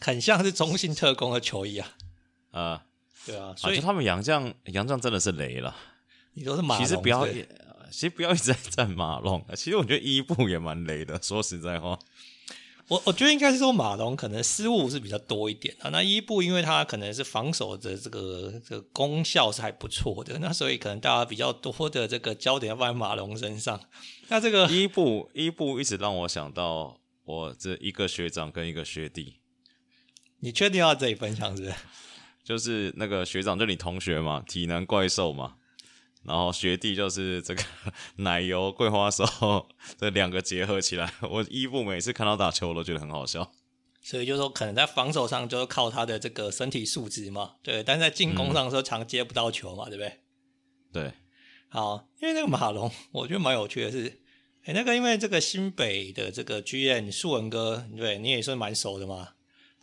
[0.00, 1.96] 很像是中信特工的球衣啊。
[2.54, 2.80] 呃，
[3.26, 5.74] 对啊，所以他们杨将杨将真的是雷了。
[6.34, 7.26] 你都是马龙，其实不要，
[7.90, 9.44] 其实不要一直在赞马龙。
[9.56, 11.20] 其实我觉得伊布也蛮雷的。
[11.20, 11.98] 说实在话，
[12.86, 15.90] 我我觉得应该是说马龙可能失误是比较多一点啊。
[15.90, 23.80] 那伊布因为他可能是防守的这个这个功效是还不错的，那所以可能大家比较多的这个焦点要放在马龙身上。
[24.28, 29.40] 那这个伊布伊布一直让我想到我这一个学长跟一个学弟。
[30.40, 31.74] 你确定要这里分享是不是？
[32.44, 35.54] 就是那个学长，就你同学嘛，体能怪兽嘛，
[36.24, 37.62] 然后学弟就是这个
[38.16, 39.24] 奶油桂花手，
[39.98, 43.50] 这两个结合起来，我伊布每次看到打球我都觉得很好笑。
[44.02, 50.20] 所以就是说，可能在防守上就是靠他的这个身体素质嘛，对，但在进攻上的时候常接不到球嘛，嗯、对不对？
[50.92, 51.12] 对，
[51.68, 54.20] 好，因为那个马龙，我觉得蛮有趣的是，
[54.64, 59.30] 哎，那个因为这个新北的这个 GM 树文哥，对你也算蛮熟的嘛。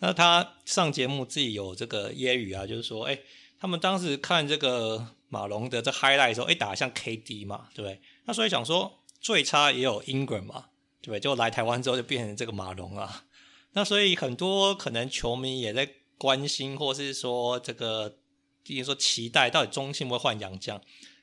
[0.04, 3.20] 那他上节目自己有这个揶揄啊，就是说，哎，
[3.60, 8.02] 他们当时看这个马龙的这 highlight 的时候，哎，打得像 KD 嘛，对不对？
[8.26, 10.66] 那所以想说，最差也有 Ingram 嘛，
[11.02, 11.20] 对不对？
[11.20, 13.26] 就来台湾之后就变成这个马龙啊。
[13.74, 15.88] 那所以很多可能球迷也在
[16.18, 18.18] 关心，或是说这个，
[18.64, 20.82] 就是说期待到底中信会换洋将。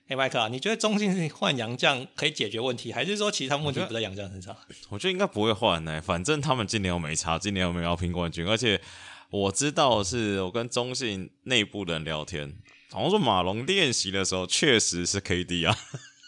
[0.09, 4.57] 哎，麦克啊，你觉得中信换洋将可以解决问题，还是说其他问题不在洋将身上？
[4.89, 8.81] 我觉，得应该不会换呢、欸，反正他们今年又没差，今年又没有要拼冠军，而且
[9.29, 12.57] 我知道是我跟中信内部的人聊天，
[12.91, 15.77] 好像说马龙练习的时候确实是 KD 啊。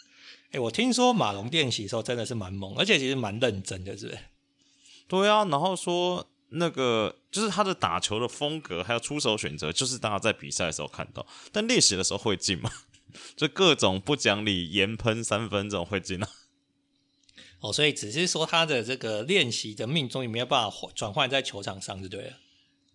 [0.53, 4.19] 哎，我听说马龙练习的时候真的是蛮猛，而且其实蛮认真的，是不是？
[5.07, 12.69] 对啊，然后说那个就是他的打球的风格，还有出手选择，就是大家在比赛的时候看到，但练习的时候会进吗？
[13.35, 16.27] 就各种不讲理，盐喷三分这种会进啊？
[17.61, 22.33] 哦，所以只是说他的这个练习的命中也没有办法转换在球场上就对了。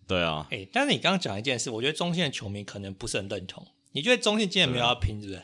[0.05, 3.65] 对啊，哎、欸，但是你刚刚讲一件事，我觉得中线的球迷可能不是很认同。
[3.91, 5.41] 你觉得中线今年没有要拼，对不对？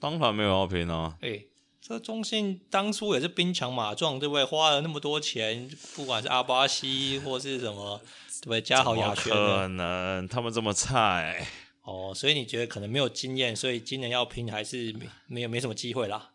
[0.00, 1.16] 当然没有要拼啊！
[1.20, 1.48] 哎、欸，
[1.80, 4.44] 这中信当初也是兵强马壮，对不对？
[4.44, 8.00] 花了那么多钱，不管是阿巴西或是什么，
[8.40, 8.60] 对不对？
[8.60, 11.44] 加好、亚轩，可能他们这么菜
[11.88, 16.34] 哦，所以你觉得可能没有经验，所以今年要拼还是没没有没什么机会啦。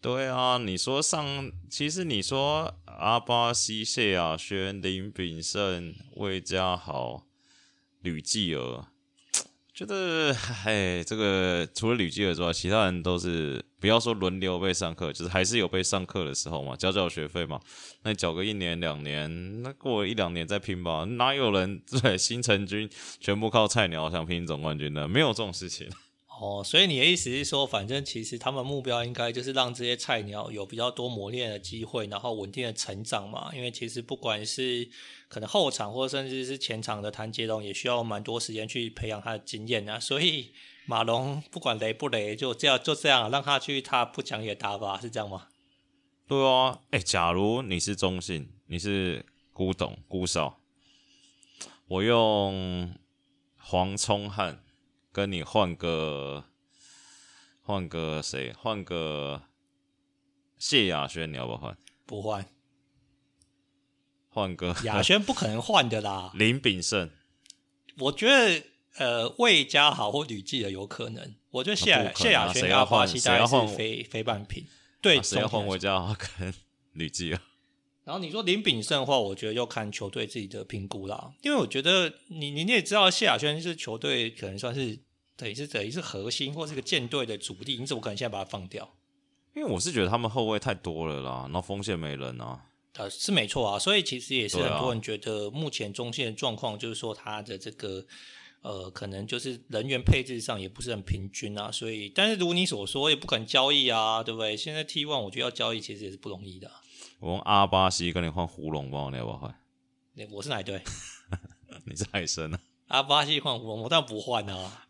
[0.00, 7.26] 对啊，你说上，其实你说阿巴西、谢亚轩、林炳胜、魏家豪、
[8.00, 8.86] 吕继儿，
[9.76, 17.60] 觉得嘿，这个除了吕继尔之外，其他人都是不要说轮流被上课，就是还是有被上课的时候嘛，交交学费嘛。
[18.02, 22.88] 那缴个一年两年，那过一两年再拼吧，哪有人对新成军
[23.20, 25.06] 全部靠菜鸟想拼总冠军的？
[25.06, 25.86] 没有这种事情。
[26.38, 33.50] 哦，所以你的意思是说，反正其实他们目标应该就是让这些菜鸟有比较多磨练的机会，然后稳定的成长嘛。
[33.54, 34.86] 因为其实不管是
[35.28, 39.98] 可能后场或甚至是前场的谭杰龙，也需要蛮多时间去培养他的经验啊。
[39.98, 40.52] 所以
[40.84, 45.48] 马龙不管雷不雷，就这样就这样让他去，他不讲也打吧，是这样吗？
[46.28, 49.24] 对啊，哎，假如你是中信，你是
[49.54, 50.60] 古董古少，
[51.88, 52.94] 我用
[53.56, 54.62] 黄聪汉。
[55.16, 56.44] 跟你换个，
[57.62, 58.52] 换个谁？
[58.52, 59.44] 换个
[60.58, 61.78] 谢亚轩，你要不要换？
[62.04, 62.44] 不换。
[64.28, 66.32] 换个亚轩不可能换的啦。
[66.36, 67.08] 林炳胜，
[67.96, 68.62] 我觉得
[68.96, 71.34] 呃魏家豪或吕继的有可能。
[71.48, 74.66] 我觉得谢亚谢亚轩要换，谁要换非非半平。
[75.00, 76.52] 对，谁要换魏家豪跟
[76.92, 77.42] 吕继啊？
[78.04, 81.32] 然后你说林炳胜的话，我觉得要看球队自己的评估啦。
[81.40, 85.05] 因为我觉得你你也知道谢亚轩是球队可能算是。
[85.36, 88.88] 等于是等于是核心或是个舰队的主力，你怎么可能现在把它放掉？
[89.54, 92.66] 因为我是觉得他们后卫太多了啦，然后锋线没人啊。
[92.94, 98.04] 呃，是没错啊，所以其实也是很多人觉得目前中线的状况，就是说他的这个
[98.62, 101.70] 呃，可能就是人员配置上也不是很平均啊。
[101.70, 104.56] 所以，但是如你所说，也不可能交易啊，对不对？
[104.56, 106.70] 现在 T one 我觉得要交易其实也是不容易的。
[107.20, 109.54] 我用阿巴西跟你换胡龙吧，你要不要换？
[110.30, 110.82] 我是哪一队？
[111.84, 112.60] 你是海参啊？
[112.88, 114.85] 阿巴西换胡龙，我当然不换啊。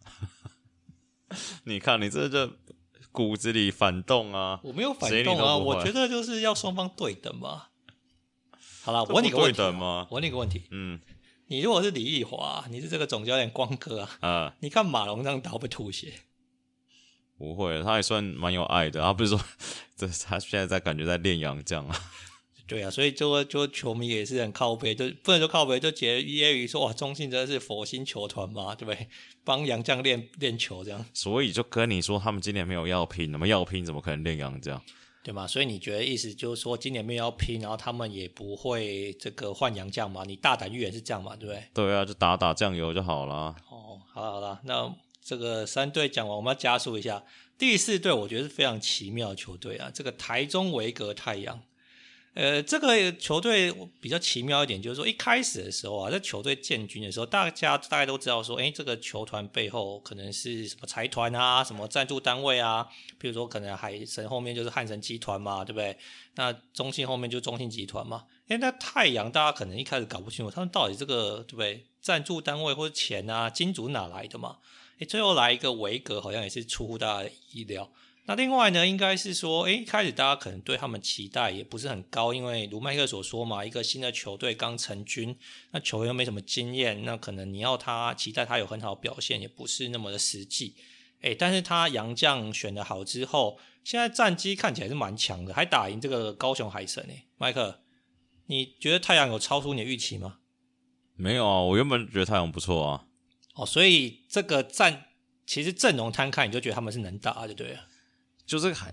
[1.64, 2.52] 你看，你这就
[3.12, 4.60] 骨子里反动啊！
[4.62, 7.64] 我没有反动啊，我觉得就是要双方对等嘛。
[8.84, 10.06] 好了，我问你个问题吗？
[10.10, 11.00] 我问你个问题，嗯，
[11.48, 16.12] 你如果是李易华，你是这个总教练光哥啊， 啊，你看马龙这样打不会吐血？
[17.38, 19.02] 不会，他还算蛮有爱的。
[19.02, 19.40] 他不是说，
[19.96, 22.00] 这他现在在感觉在练洋将啊。
[22.66, 29.08] 对啊，所以就就球迷也是很靠背，就不能说靠背，就觉得揶揄说哇，中信真的是佛心球团嘛，对不对？
[29.44, 31.06] 帮洋将练练球这样。
[31.14, 34.82] 所以就跟你说，他们今年没有要拼，那么要拼怎么可能练洋将？
[35.22, 35.46] 对吗？
[35.46, 40.24] 所以你觉得意思就是说，今年没有要拼，然后他们也不会这个换洋将嘛？
[40.24, 41.36] 你大胆预言是这样嘛？
[41.36, 41.62] 对不对？
[41.72, 43.54] 对啊，就打打酱油就好了。
[43.70, 44.92] 哦，好了好了，那
[45.22, 47.22] 这个三队讲完，我们要加速一下。
[47.56, 51.60] 第四队我觉得是非常奇妙的球队啊，这个台中维格太阳。
[52.36, 62.86] 呃，这个球队比较奇妙一点，就是说一开始的时候啊，在球队建军的时候，大家大概都知道说，哎，这个球团背后可能是什么财团啊，什么赞助单位啊，
[63.18, 65.96] 比如说可能海神后面就是汉神集团嘛，对不对？
[66.34, 68.24] 那中信后面就中信集团嘛。
[68.48, 71.86] 哎，那太阳大家可能一开始搞不清楚，他们到底这个对不对？
[72.02, 74.58] 赞助单位或者钱啊，金主哪来的嘛？
[74.98, 77.90] 哎，最后来一个维格，好像也是出乎大家的意料。
[78.28, 85.38] 那另外呢，应该是说，诶，开始大家可能对他们期待也不是很高，因为如麦克所说嘛，一个新的球队刚成军，
[85.70, 90.74] 那球员又没什么经验，那可能你要他期待他有很好的表现，也不是那么的实际。
[91.20, 97.82] 诶，但是他洋将选的好之后，现在战绩看起来是蛮强的，还打赢这个高雄海神诶，麦克，
[98.46, 100.38] 你觉得太阳有超出你的预期吗？
[101.14, 103.06] 没有啊，我原本觉得太阳不错啊。
[103.54, 105.06] 哦，所以这个战
[105.46, 107.86] 其实阵容摊开，你就觉得他们是能打的，对了。
[108.46, 108.92] 就这个还，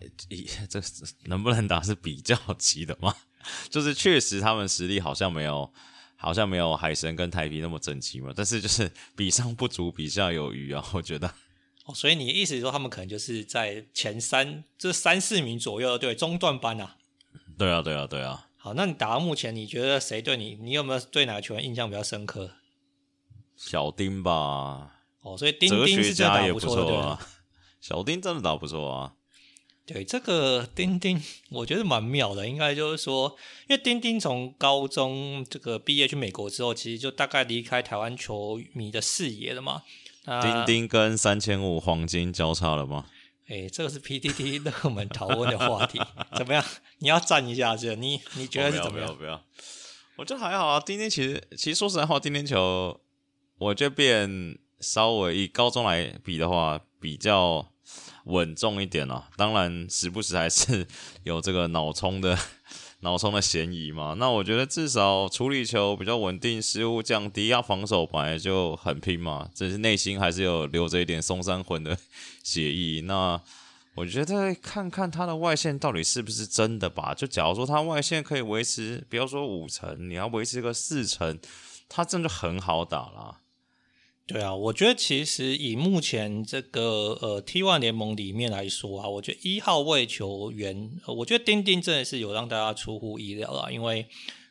[0.68, 0.82] 这
[1.26, 3.16] 能不能打是比较急的嘛？
[3.70, 5.72] 就是确实他们实力好像没有，
[6.16, 8.34] 好像没有海神跟台啤那么整齐嘛。
[8.36, 11.34] 但是就是比上不足，比下有余啊，我觉得。
[11.86, 16.96] 哦，所以你的意思是说他们可能就是在前三，这三四名左右，对，中段班啊。
[17.58, 18.48] 对啊，对啊，对啊。
[18.58, 22.52] 好，那你打到目前，你觉得谁对你，你有没有对哪个球员印象比较深刻？
[23.56, 25.02] 小丁吧。
[25.22, 27.20] 哦，所以丁丁是真的打不错，对啊。
[27.82, 29.14] 小丁真的打不错啊。
[29.86, 32.48] 对，这个钉钉，我觉得蛮妙的。
[32.48, 33.36] 应该就是说，
[33.68, 39.84] 因为钉钉从高中这个毕业去美国之后，其实就大概离开台湾球迷的视野了嘛。
[40.42, 43.08] 钉钉跟三千五黄金交叉了吗？
[43.50, 46.00] 哎，这个是 PDT 热门讨论的话题，
[46.38, 46.64] 怎么样？
[47.00, 47.94] 你要站一下这？
[47.96, 49.08] 你你觉得是怎么样？
[49.08, 49.46] 不要不要，不要，
[50.16, 50.80] 我觉得还好啊。
[50.80, 53.02] 钉钉其实其实说实在话，钉钉球，
[53.58, 57.73] 我觉得变稍微以高中来比的话，比较。
[58.26, 60.88] 稳重一点啊，当然时不时还是
[61.24, 62.38] 有这个脑冲的
[63.02, 64.16] 脑冲的嫌疑嘛。
[64.18, 71.98] 那我觉得至少处理球比较稳定，失误降低，要防守本来就很拼嘛，只是内心还是有留着一点松山魂的
[72.44, 73.02] 血意。
[73.02, 73.42] 那
[73.96, 77.14] 我觉得看看他的外线到底是不是真的吧。
[77.14, 81.38] 就假如说他外线可以维持，不要说五成，你要维持个四成，
[81.90, 83.42] 他真的很好打啦。
[84.26, 94.08] 对啊，我觉得其实以目前这个呃 T1 联盟里面来说啊，我觉得一号位球员，我觉得丁丁真的是有让大家出乎意料啊，因为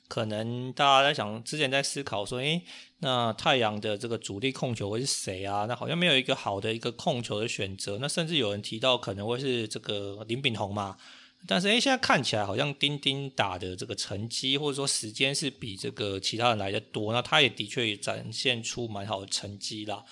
[0.09, 2.63] 可能大家在想之前在思考说，诶，
[2.99, 5.65] 那太阳的这个主力控球会是谁啊？
[5.67, 10.99] 那好像没有一个好的一个控球的选择，那甚至有人提到可能会是这个林炳宏嘛。
[11.47, 20.05] 但是诶，现在看起来好像丁丁打的这个成绩或者说时间是比这个其他人来的多，那他也的确也展现出蛮好的成绩啦。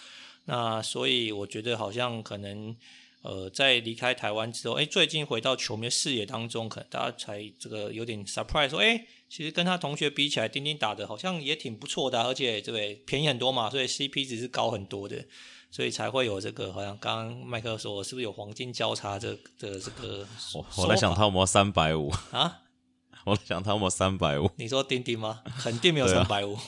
[0.47, 2.75] 那所以我觉得好像可能
[3.23, 15.25] 呃，在离开台湾之后，诶，最近回到球迷视野当中，可能大家才这个有点 surprise，说诶，其实跟他同学比起来，丁丁打的好像也挺不错的，而且这个便宜很多嘛，所以 CP 值是高很多的。
[15.73, 20.27] 所以才会有这个，好像刚刚麦克说，是不是有黄金交叉这的这个？
[20.55, 22.59] 我我在想他有没有三百五啊？
[23.25, 24.51] 我在想他有没有三百五？
[24.57, 25.43] 你说丁丁吗？
[25.61, 26.59] 肯定没有三百五。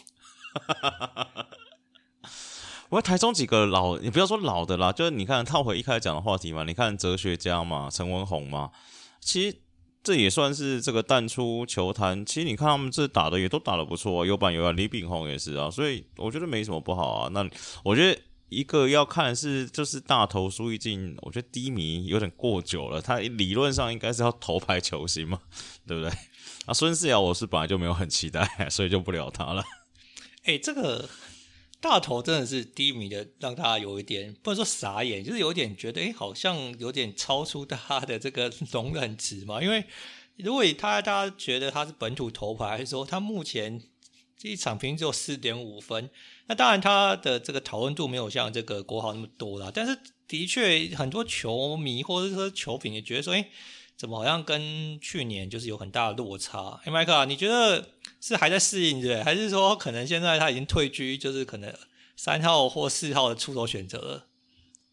[2.90, 8.70] 我台中几个老，你不要说老的啦，就是你看套回一开始讲的话题嘛，你看哲学家嘛，陈文宏嘛，
[9.18, 9.56] 其实
[10.04, 12.24] 这也算是这个淡出球坛。
[12.24, 17.28] 其实你看他们这打的也都打的不错，有板有眼，李炳宏也是啊，所以我觉得没什么不好啊。
[17.32, 17.44] 那
[17.82, 18.20] 我觉得。
[18.52, 23.00] 一个要看的是就是大头苏奕晋，我觉得低迷有点过久了。
[23.00, 25.40] 他理论上应该是要头牌球星嘛，
[25.86, 26.12] 对不对？
[26.66, 29.64] 啊，孙思尧我是本来就没有很期待，所以就不聊他了。
[30.44, 31.08] 哎、欸，这个
[31.80, 39.62] 大头真的是低迷的，让他有一点不能说傻眼，就是有点觉得哎、好像有点超出他的这个容忍值嘛。
[39.62, 39.84] 因为
[40.36, 43.80] 如果他大家觉得他是本土头牌，还是说他目前
[44.36, 46.10] 这一场平均只有四点五分？
[46.48, 49.70] 那当然，他的这个讨论度没有像这个国豪那么多啦。
[49.72, 53.48] 但是，的确很多球迷或者说球评也觉得说，哎，
[53.96, 56.80] 怎么好像跟去年就是有很大的落差？
[56.84, 57.90] 哎，麦克，你觉得
[58.20, 61.72] 是还在适应对，还是说可能现在他已经退居，就是可能
[62.16, 64.26] 三号或四号的出手选择了？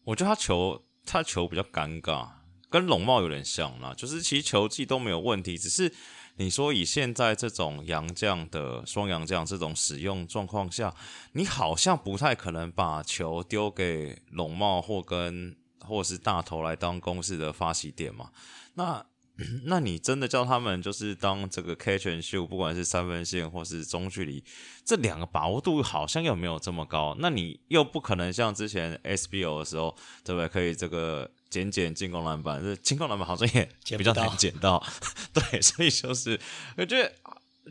[0.04, 2.28] 我觉得他球他球比较尴尬，
[2.70, 5.92] 跟龙茂有点像啦，就是其实球技都没有问题，只是。
[6.40, 10.96] 你说以现在这种洋将的双洋将这种使用状况下，
[11.32, 18.30] 你好像不太可能把球丢给龙茂或跟或是大头来当攻势的发起点嘛？
[18.72, 19.04] 那
[19.66, 24.42] 那你真的叫他们就是当这个 catch and shoot，不管是三分线或是中距离，
[24.82, 27.14] 这两个把握度好像又没有这么高。
[27.18, 30.48] 那你又不可能像之前 SBO 的时候，对不对？
[30.48, 31.30] 可以这个。
[31.50, 34.86] 捡捡进攻篮板，这进攻篮板好像也比较难捡到，到
[35.50, 36.38] 对，所以就是
[36.76, 37.12] 我觉得，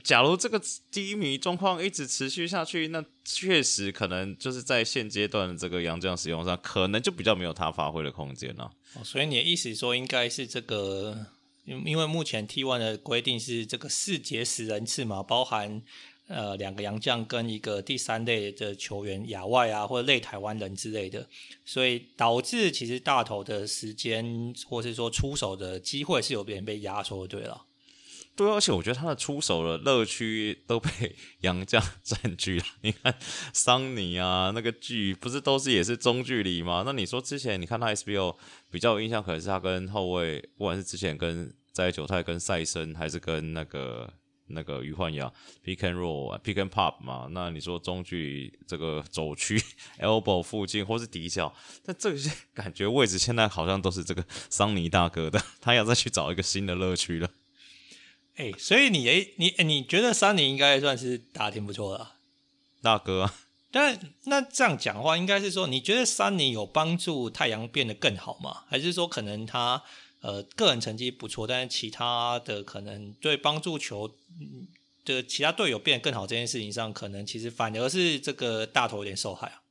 [0.03, 0.61] 假如这个
[0.91, 8.69] 低迷状况一直持续下去，那确实可能就是在现阶段的这个杨将使用上，可能就比较没有他发挥的空间了。
[8.95, 11.25] 哦，所以你的意思说，应该是这个，
[11.63, 15.81] 因因为目前 T one 的规定是这个四节十人次嘛，包含。
[16.29, 21.27] 呃，两个洋将跟一个第三类的球员，亚外啊，或者类台湾人之类的，
[21.65, 27.63] 所以导致其实大头的时间，或是说出手的机会是有别人被压缩，对了。
[28.35, 32.65] 对，而且我觉得他的出手的乐趣都被洋将占据了。
[32.81, 33.15] 你看
[33.51, 36.83] 桑尼啊，那个距不是都是也是中距离吗？
[36.85, 38.35] 那你说之前你看他 SBO
[38.69, 44.13] 比较有印象，可能是他跟后卫，不管是之前跟在九泰跟赛森，还是跟那个。
[44.49, 45.31] 那个余焕雅
[45.63, 49.61] pick and roll pick and pop 嘛，那你说中距这个肘区
[49.99, 51.53] elbow 附近或是底角，
[51.85, 57.29] 但这些 感觉位置现在好像都是这个 桑尼大哥的，他要再去找一个新的乐趣了。
[58.35, 62.15] 哎、欸，所以你哎你你觉得桑尼应该算是打得挺不错的，啊，
[62.81, 63.35] 大哥，啊。
[63.71, 68.63] 但那这样讲的话，应该是说你觉得桑尼有帮助太阳变得更好吗？
[68.67, 69.83] 还是说可能他？
[70.21, 74.15] 呃，个人成绩不错，但是其他的可能对帮助球
[75.05, 79.61] 的其他队友变得更好这件事情上，可能其实反而是这个大头有点受害啊。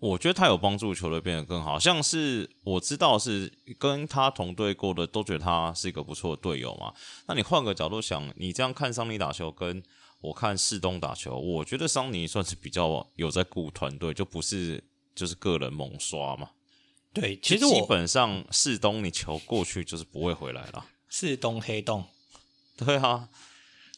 [0.00, 6.92] 我觉得他有帮助球队变得更好，像是我知道是跟他同队过的都觉得他是一个不错的队友嘛。
[7.26, 9.82] 那你换个角度想，你这样看桑尼打球，跟
[10.20, 14.82] 我看世东打球，我觉得桑尼算是比较有在顾团队，就不是
[15.14, 16.50] 就是个人猛刷嘛。
[17.14, 20.84] 对，其实我基本上四东你球过去就是不会回来了。
[21.08, 22.04] 四东黑洞，
[22.76, 23.30] 对啊。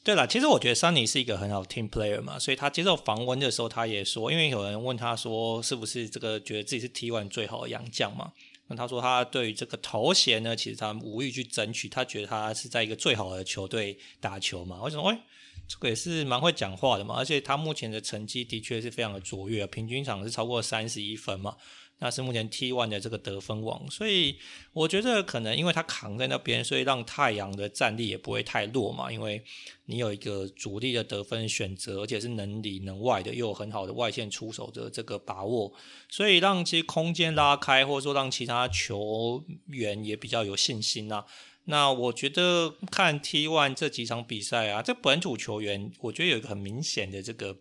[0.04, 8.32] 对了，其实我觉得桑尼是一个很好的 team player 嘛，所以他接受访问的时候，他也说，因为有人问他说，是不是这个觉得自己是 T1 最好的洋将嘛？
[8.68, 14.80] 那他说他对于这个头衔呢，其实他无意去争取，他觉得他是在一个最好的球队打球嘛。
[14.82, 15.10] 为什么？
[15.10, 15.18] 哎，
[15.66, 21.56] 这个也是蛮会讲话的嘛，而且他目前的成绩的确是非常的卓越，平均场是超过三十一分嘛。
[21.98, 24.36] 那是目前 T1 的这个得分王，所以
[24.74, 29.10] 我觉得可能因为他扛在那边，所以让太阳的战力也不会太弱嘛。
[29.10, 29.42] 因为
[29.86, 35.72] 你有一个主力的得分选择，而且是能里能外的，又有很好的外线出手的这个把握，
[36.10, 41.24] 所以让其实空间拉开，或者说让其他球员也比较有信心啊。
[41.64, 47.56] 那我觉得看 T1 这几场比赛啊，这本土球员我觉得有一个很明显的这个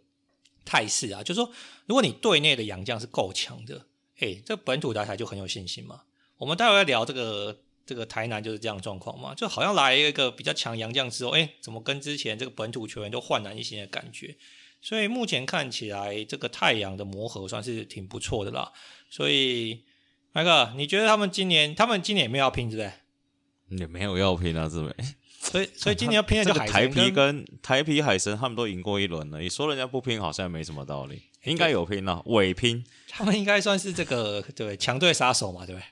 [0.66, 1.50] 态势啊，就是说
[1.86, 3.86] 如果你队内的洋将是够强的。
[4.20, 6.02] 哎，这本土打台就很有信心嘛。
[6.38, 14.36] 我们待会要聊这个这个台南就是这样状况嘛，就好像来一个比较强洋将之后，哎，怎么跟之前这个本土球员都焕然一新的感觉？
[14.82, 18.72] 所以目前看起来，这个太阳的磨合算是挺不错的啦。
[19.10, 19.84] 所以，
[20.32, 23.80] 麦克，你觉得他们今年他们今年也没有要拼，对不对？
[23.80, 24.96] 也没有要拼啊，是不是？
[25.40, 29.40] 所以，所以今年要拼的就海台皮跟台皮海神，他们都赢过一轮了。
[29.40, 31.24] 你说人家不拼，好像没什么道理。
[31.52, 32.84] 应该有拼啊，尾拼。
[33.08, 35.86] 他们应该算是这个 对强队杀手嘛，对不对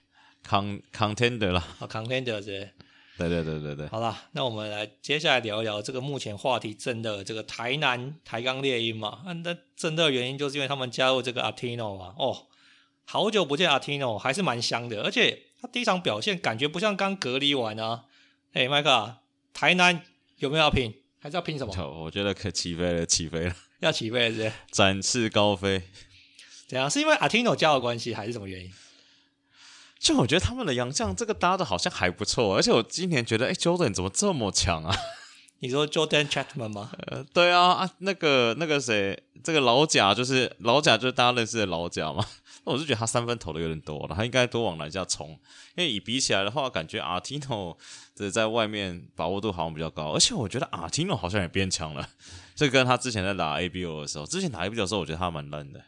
[0.49, 2.69] ？Con contender 啦，好 contender 是。
[3.15, 3.87] 对对对对对。
[3.89, 9.21] 好了，那我们来接下来聊一聊这个目前话题正热的这个台南台钢猎鹰嘛。
[9.43, 12.15] 那正热原因就是因为他们加入这个 Artino 嘛。
[12.17, 12.47] 哦，
[13.05, 18.05] 好久不见 Artino 还是蛮香的，而且他第一场表现感觉不像刚隔离完啊。
[18.53, 19.17] 哎，麦克，
[19.53, 20.01] 台南
[20.37, 20.93] 有没有要拼？
[21.19, 22.03] 还是要拼什么？
[22.03, 23.55] 我觉得可起飞了，起飞了。
[23.83, 24.51] 要起飞是不是？
[24.71, 25.83] 展翅高飞，
[26.67, 26.89] 怎样？
[26.89, 28.71] 是因为阿提诺加的关系，还是什么原因？
[29.99, 34.95] 就我觉得他们的洋将这个搭的好像还不错，而且我今年觉得，哎，Jordan 怎么这么强啊？
[35.59, 36.91] 你说 Jordan Chapman 吗？
[37.07, 42.25] 呃，对啊，啊，那个那个谁，这个老贾就是老贾，就是大家认识的老贾嘛。
[42.65, 45.29] 那 我是觉得他三分投的有点多了，他应该多往篮下冲。
[45.75, 47.77] 因为以比起来的话，感觉阿提诺
[48.13, 52.09] 这在外面把握度好像比较高，而且我觉得阿提诺好像也变强了。
[52.55, 55.81] 这跟他之前在打 ABO 的时候，之前打 ABO 的时候，我觉得他蛮烂的。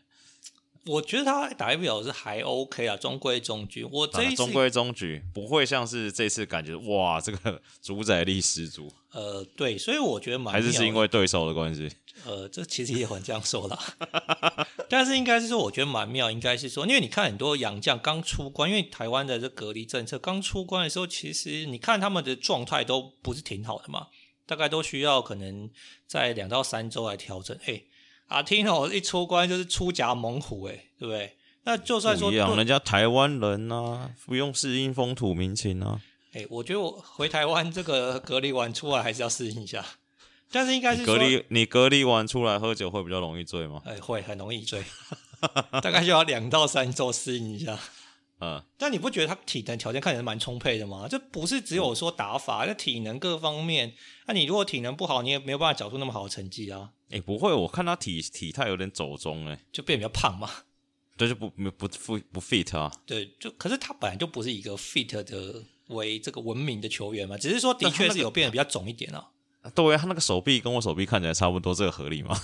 [0.86, 3.84] 我觉得他打 ABO 是还 OK 啊，中规中矩。
[3.84, 8.92] 我这一次中规中矩，不会像是这次感觉哇，这个主宰力十足。
[9.12, 11.92] 呃，对，所以我觉得蛮还是是因为对手的关系。
[12.24, 13.80] 呃，这其实也很这样说啦，
[14.88, 24.08] 但是应该是说，我觉得蛮妙，应该是说，因为你看很多洋将刚出关，因为台湾的这隔离政策刚出关的时候，其实你看他们的状态都不是挺好的嘛。
[24.46, 25.70] 大概都需要可能
[26.06, 27.58] 在两到三周来调整。
[27.66, 27.82] 哎，
[28.28, 31.36] 阿提诺一出关就是出夹猛虎，哎，对不对？
[31.64, 36.00] 那就算说，人家台湾人啊，不用适应风土民情啊。
[36.34, 39.84] 哎，我觉得我回台湾这个隔离完出来还是要适应一下。
[40.52, 43.82] 但是应该是隔离，你隔离完出来喝酒会比较容易醉吗？
[43.84, 44.84] 哎，会很容易醉，
[45.82, 47.78] 大概就要两到三周适应一下。
[48.42, 51.08] 嗯，但你不觉得他体能条件看起来蛮充沛的吗？
[51.10, 53.94] 这不是只有说打法，那、嗯、体能各方面，
[54.28, 56.92] 那、啊、你如果体能不好，你也没有办法缴出那么好的成绩啊。
[57.10, 60.50] 哎、欸，不会，我看他体体态有点走中，哎，就变比较胖嘛。
[61.16, 62.92] 对，就不不不不 fit 啊。
[63.06, 69.30] 对，就可是他本来就不是一个 fit 的为这个文明的球员嘛，只是说的确是有变得比较肿一点啊。
[69.74, 72.38] 对，他那个手臂跟我手臂看起来差不多，这个合理吗？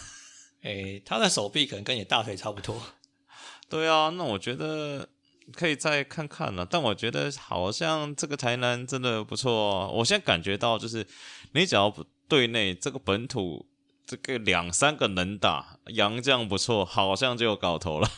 [0.62, 2.82] 哎、欸，他的手臂可能跟你大腿差不多。
[3.68, 5.10] 对啊，那我觉得。
[5.54, 9.92] 可以再看看了，但我觉得好像这个台南真的不错哦。
[9.96, 11.06] 我现在感觉到就是，
[11.54, 11.94] 你只要
[12.28, 13.68] 队内这个本土
[14.06, 18.10] 这个两三个能打洋将不错，好像就有搞头了。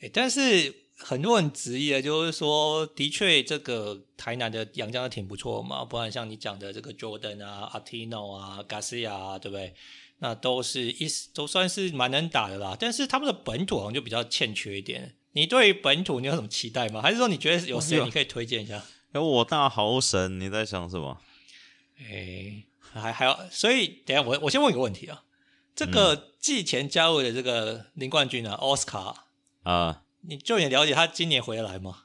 [0.00, 9.74] 欸，但是很多人质疑的就是说，的确这个台南的洋将挺不错嘛，不然像你讲的这个 Jordan 啊、Artino 啊、Garcia 啊，对不对？
[10.18, 12.76] 那都是一都算是蛮能打的啦。
[12.78, 15.16] 但是他们的本土好像就比较欠缺一点。
[15.32, 17.00] 你对本土你有什么期待吗？
[17.00, 18.82] 还是说你觉得有谁你可以推荐一下？
[19.12, 21.18] 有我大豪神，你在想什么？
[21.98, 25.24] 哎、欸，还还要，所以等一下我我先问一个问题啊，
[25.74, 29.26] 这个季前加入的这个林冠军啊，奥斯卡
[29.62, 32.04] 啊，你就你了解他今年回得来吗？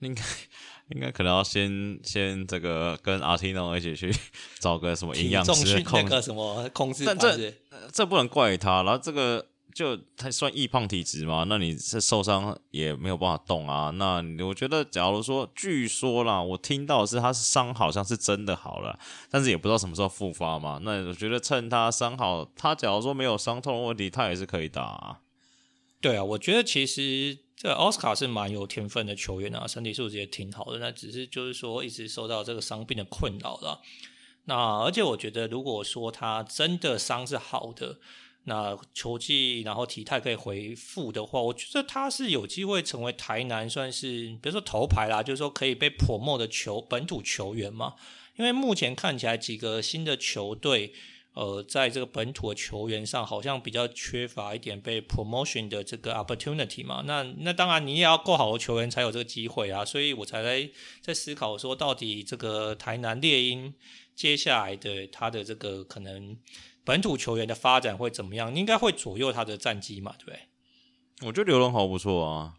[0.00, 0.22] 应该
[0.94, 4.12] 应该可能要先先这个跟阿提诺一起去
[4.58, 7.52] 找个什么营养师控那个什么控制，但这
[7.92, 9.49] 这不能怪他，然后这个。
[9.74, 13.90] 就他算易胖体质嘛，那你是受伤也没有办法动啊。
[13.90, 18.98] 那我觉得，假如说，据说啦，我听到是他伤好像是真的好了，
[19.30, 20.80] 但是也不知道什么时候复发嘛。
[20.82, 25.20] 那我觉得趁他伤好，他假如说没有伤痛的问题，他也是可以打。
[26.00, 30.78] 对啊，我觉得其实这奥斯卡是蛮有天分的球员啊，身体素质也挺好的。
[30.78, 33.80] 那只是就是说一直受到这个伤病的困扰了。
[34.44, 37.98] 那而且我觉得，如果说他真的伤是好的。
[38.44, 47.94] 那球技，然后体态可以恢复的话，我觉得他是有机会成为台南算是，比如说头牌啦，就是说可以被 promote 的球本土球员嘛。
[48.36, 50.94] 因为目前看起来几个新的球队，
[51.34, 57.02] 呃，在这个本土的球员上，好像比较缺乏一点被 promotion 的这个 opportunity 嘛。
[57.06, 59.84] 那那当然你也要够好的球员才有这个机会啊。
[59.84, 60.70] 所以我才在
[61.02, 63.74] 在思考说，到底这个台南猎鹰
[64.16, 66.38] 接下来的他的这个可能。
[66.90, 68.52] 本土球员的发展会怎么样？
[68.52, 70.40] 应该会左右他的战绩嘛，对不对？
[71.28, 72.54] 我觉得刘仁豪不错啊，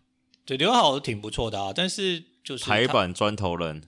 [0.45, 1.73] 对，刘仁豪挺不错的啊。
[1.75, 3.83] 但是就是台版砖头人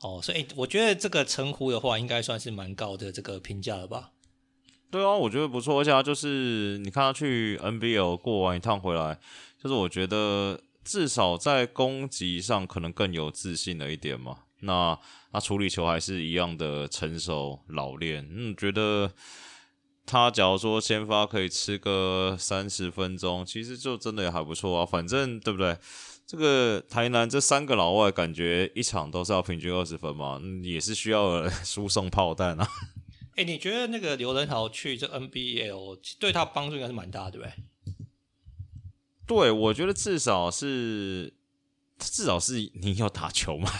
[0.00, 4.10] 哦，所以我觉得这个称呼的话，应该算是蛮高的这个评价了吧？
[4.90, 5.78] 对啊，我觉得不错。
[5.78, 9.20] 而且他就是你看他去 NBL 过完一趟回来，
[9.62, 14.38] 就是我觉得至少在攻击上可能更有自信了一点嘛。
[14.60, 14.98] 那
[15.32, 19.12] 他处理球还是一样的成熟老练，嗯，觉得
[20.04, 24.86] 他假如说先发可以吃个三十分钟，其实就真的也还不错啊。
[24.86, 25.76] 反正对不对？
[26.26, 32.68] 这个台南这三个老外，感觉一场都是要平均二十分嘛，嗯，也是需要 输送炮弹啊。
[33.36, 37.52] 哎，你觉得那个刘仁豪去这 NBL 对他帮助应该是蛮大，对不对？
[39.26, 41.34] 对，我觉得至少是
[41.98, 43.70] 至少是你要打球嘛。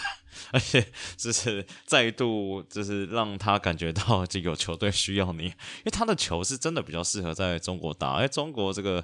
[0.51, 0.85] 而且
[1.15, 8.15] 就是再度就是让他感觉到这个球队需要你，因为他的球是真的比较适合在中国打。
[8.17, 9.03] 因为，中国这个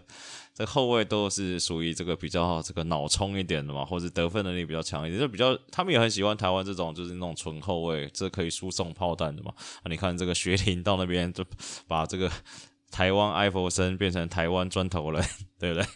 [0.54, 9.54] 这个后卫都是属于这个比较这个脑冲一点的嘛，或者得分能力比较强一点，就比较他们也很喜欢台湾这种就是那种纯后卫，这可以输送炮弹的嘛。
[9.58, 11.44] 啊，你看这个学林到那边就
[11.88, 12.32] 把这个
[12.92, 15.24] 台湾艾弗森变成台湾砖头人，
[15.60, 15.88] 对不对？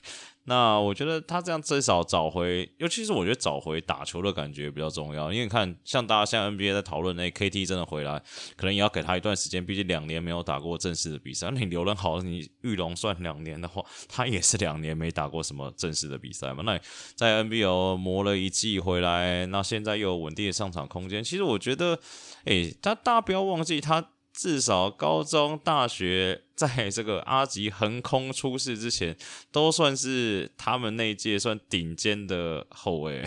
[0.50, 5.30] 那我觉得他这样至少找回，尤其是我觉得找回打球的感觉比较重要。
[5.30, 8.24] 因为你看，像大家像 NBA 在讨论，那 KT 真的回来，
[8.56, 11.50] 可能也要给他一段时间，毕竟两年没有打过正式的比赛。
[11.52, 16.64] 那你刘仁豪，你玉龙算两年的话，他也是两年没打过什么正式的比赛嘛。
[16.64, 16.80] 那
[17.16, 21.22] 在 NBL 磨了一季回来，那现在又有稳定的上场空间。
[21.22, 22.00] 其实我觉得，
[22.46, 24.12] 诶，他大家不要忘记他。
[24.38, 29.18] 至少高中、大学，在这个阿吉横空出世之前，
[29.52, 33.26] 都算是他们那一届算顶尖的后卫。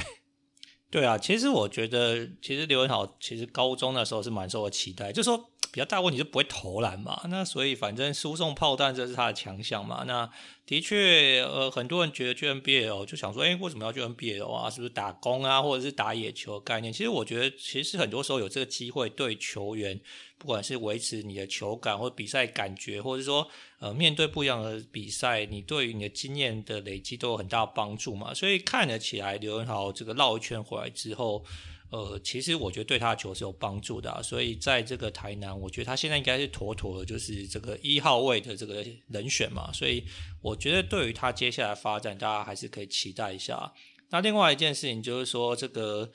[0.88, 10.30] 对啊，其实我觉得，其实刘文豪其实高中的时候是蛮受我期待，就说比较大问题就不会投篮嘛，那所以反正输送炮弹这是他的强项嘛，那。
[10.66, 14.70] 的确，呃，很多人觉得去 NBA 哦就想说，哎，为什么要去 NBL 啊？
[14.70, 16.92] 是不是打工啊，或者是打野球的概念？
[16.92, 20.00] 其实我觉得，其实很多时候有这个机会，对球员，
[20.38, 23.48] 不管是维持你的球感或者比赛感觉，或者说，
[23.80, 28.32] 呃，面对不一样的比赛，你对于你的经验的累积都有很大帮助嘛。
[28.32, 31.44] 所以看得起来，刘文豪这个绕一圈回来之后。
[31.90, 40.04] 呃，其实我觉得对他球是有帮助的，所以在这个台南，我觉得他现在应该是妥妥的，就是这个一号位的这个人选嘛，所以
[40.40, 43.72] 我觉得对于他接下来发展，大家还是可以期待一下。
[44.10, 46.12] 那另外一件事情就是说，这个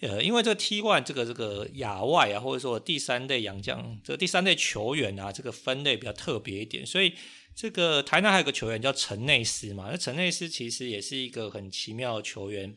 [0.00, 7.14] 呃，因为这个 T one 这个这个亚外啊，或者说第三类洋将，这第三类球员啊，这个分类比较特别一点，所以
[7.54, 12.76] 这个台南还有个球员叫陈内斯嘛，那陈内斯其实也是一个很奇妙的球员。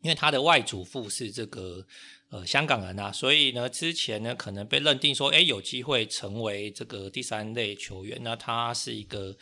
[0.00, 1.86] 因为他的外祖父是这个
[2.30, 8.18] 呃香港人啊，所以呢，之前呢可能被认定说，诶有机会成为这个第三类球员。
[8.22, 9.36] 那他是一个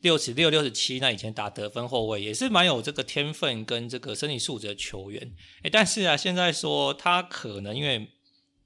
[0.00, 5.34] 六十六、六十七，那以前打得分后卫也是蛮有这个天分跟这个身体素质的球员。
[5.62, 8.08] 诶但是啊，现在说他可能因为。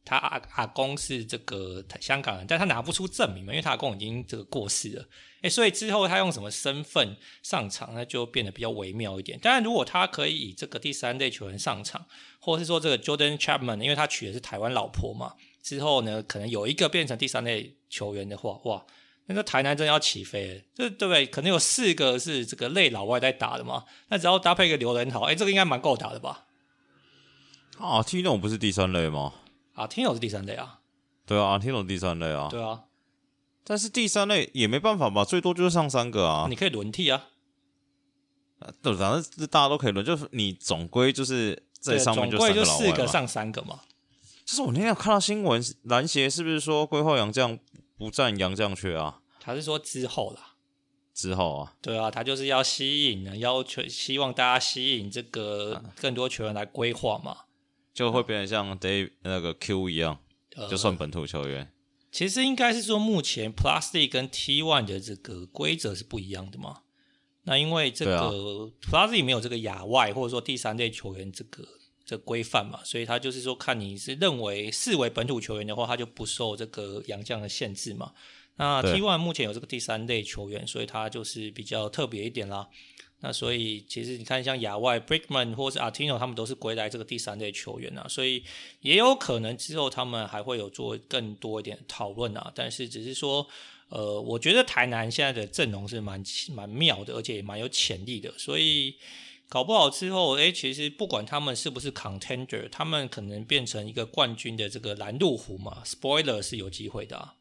[0.02, 5.06] 他阿阿公是这个香港人，但他拿不出证明嘛，因为他阿公已经这个过世了，
[5.42, 9.38] 诶，所以之后他用什么身份上场，那就变得比较微妙一点。
[9.38, 12.06] 当然，如果他可以以这个第三类球员上场，
[12.38, 18.84] 或者是说这个 Jordan Chapman，因为他娶的是台湾老婆嘛，之后呢，可能有一个变成第三类球员的话，哇，
[19.26, 21.26] 那个台南真的要起飞了，这对不对？
[21.26, 26.46] 可能有四个是这个类老外在打的嘛，那只要搭配一个刘仁豪，诶，这个应该蛮够打的吧？
[27.78, 29.32] 啊那种不是第三类吗？
[29.72, 30.80] 啊，听懂是第三类啊，
[31.24, 32.82] 对啊，阿天友第三类啊，对啊，
[33.64, 37.26] 但是第三类也没办法吧，最多就是上三个啊，你可以轮替啊，
[38.82, 43.80] 对，反正大家都可以轮，就是你总归就是在上面就四个上三个嘛。
[44.44, 47.56] 就是我那天有看到新闻，篮协是不是说规划洋将
[47.96, 49.20] 不占洋将缺啊？
[49.38, 50.54] 他是说之后啦，
[51.14, 57.36] 之后啊，对啊，他就是要吸引呢，要求希望大家吸引这个更多球员来规划嘛，
[57.94, 60.18] 就会变得像 Dave 那个 Q 一样，
[60.56, 61.72] 呃、就算本土球员。
[62.10, 66.82] 其实应该是说，目前 League 跟 T1 的这个规则是不一样的嘛。
[67.44, 71.66] 那因为这个 League 没有这个亚外或者说第三类球员这个
[72.04, 78.12] 这个规范嘛，所以他就是说，看你是认为视为本土球员的话，他就不受这个洋将的限制嘛。
[78.56, 82.68] 那 T One 目前有这个第三类球员，所以他就是比较特别一点啦。
[83.22, 88.42] 那所以其实你看，像亚外 Brickman 或是 Artino 他们都是归来这个第三类球员啊，所以
[88.80, 92.50] 也有可能之后他们还会有做更多一点讨论啊。
[92.54, 93.46] 但是只是说，
[93.90, 98.32] 呃，我觉得台南现在的阵容是蛮蛮妙的，而且也蛮有潜力的。
[98.38, 98.96] 所以
[99.50, 107.34] 搞不好之后，诶，其实不管他们是不是 Contender，他们可能变成一个冠军的这个拦路虎嘛，Spoiler 是有机会的啊。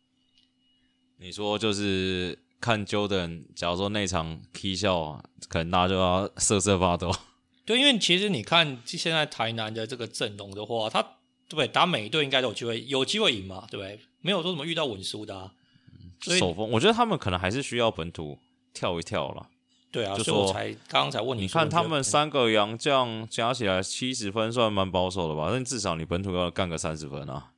[1.19, 2.39] 你说就是。
[2.59, 7.11] 看 Jordan，假如说那场踢笑，可能大家就要瑟瑟发抖。
[7.65, 11.67] 对，因为其实你看现在台南的这个阵容的话，他对不对？
[11.67, 13.99] 打每一队应该都有机会，有机会赢嘛，对不对？
[14.21, 15.53] 没有说什么遇到稳输的啊。
[16.21, 18.39] 手风，我觉得他们可能还是需要本土
[18.73, 19.47] 跳一跳了。
[19.91, 25.49] 对啊，就说我才刚刚才问你，你看他们三个洋将加起来七十分，算蛮保守的吧？
[25.51, 27.51] 但至少你本土要干个三十分啊。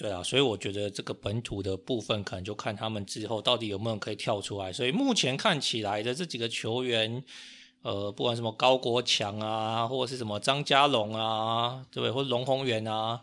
[0.00, 4.72] 对啊，所以我觉得这个本土的部分可能就看他们之后到底有没有可以跳出来。
[4.72, 7.22] 所以目前看起来的这几个球员，
[7.82, 12.10] 呃，不管什么高国强啊，或者是什么张家龙啊，对不对？
[12.10, 13.20] 或者龙宏源啊，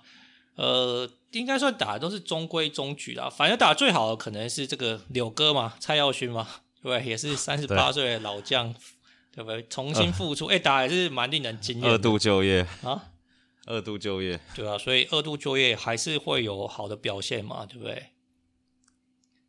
[0.53, 3.27] 呃，应该算打的都是中规中矩啦。
[3.27, 7.03] 反正打最好的可能是这个柳哥嘛，蔡耀勋嘛，对不对？
[7.09, 8.71] 也是三十八岁的老将，
[9.33, 9.65] 对，不对？
[9.67, 11.89] 重新复出，哎、呃，打也是蛮令人惊艳。
[11.89, 13.03] 二度就业啊。
[13.67, 18.11] 二度就业，对啊，所以二度就业还是会有好的表现嘛，对不对？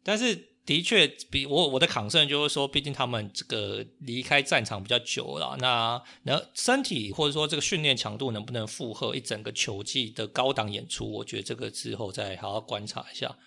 [0.03, 11.11] 但是的确，比我我的 concern 就是说，毕竟他们这个离开战场比较久了，那那身体或者说这个训练强度能不能负荷一整个球季的高档演出？
[11.11, 13.39] 我觉得这个之后再好好观察一下。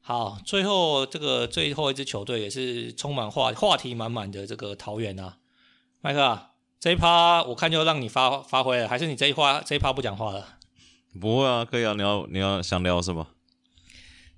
[0.00, 5.38] 好，最后这个最后一支球队也是充满话话题满满的这个桃园啊，
[6.00, 6.22] 麦克。
[6.22, 10.58] 啊这一趴我看就让你发发挥了，还是你这一话这一趴不讲话了？
[11.20, 13.26] 不会啊，可以啊，你要你要想聊什么？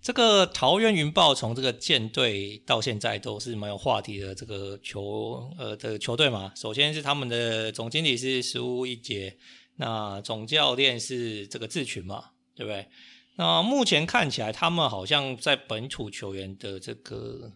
[0.00, 6.50] 这个桃园云豹从这个舰队到现在都是蛮有话题的，这个球呃的球队嘛。
[6.56, 9.36] 首先是他们的总经理是苏一杰，
[9.76, 12.88] 那总教练是这个志群嘛，对不对？
[13.36, 17.52] 那目前看起来他们好像在本土球员的这个。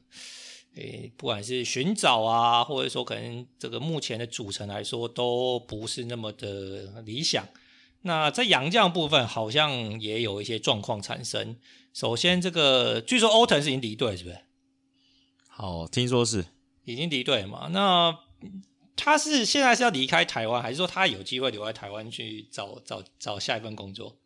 [0.75, 7.47] 诶，不管是寻找啊，或者说可能这个目前的组成来说，都不是那么的理想。
[8.03, 11.57] 那在洋将部分，好像也有一些状况产生。
[11.93, 14.39] 首先，这个据说欧腾是已经离队，是不是？
[15.49, 16.45] 好，听说是
[16.85, 17.69] 已经离队嘛？
[17.71, 18.19] 那
[18.97, 24.17] 他是现在是要离开台湾，还是说他有机会留在台湾去找找找下一份工作？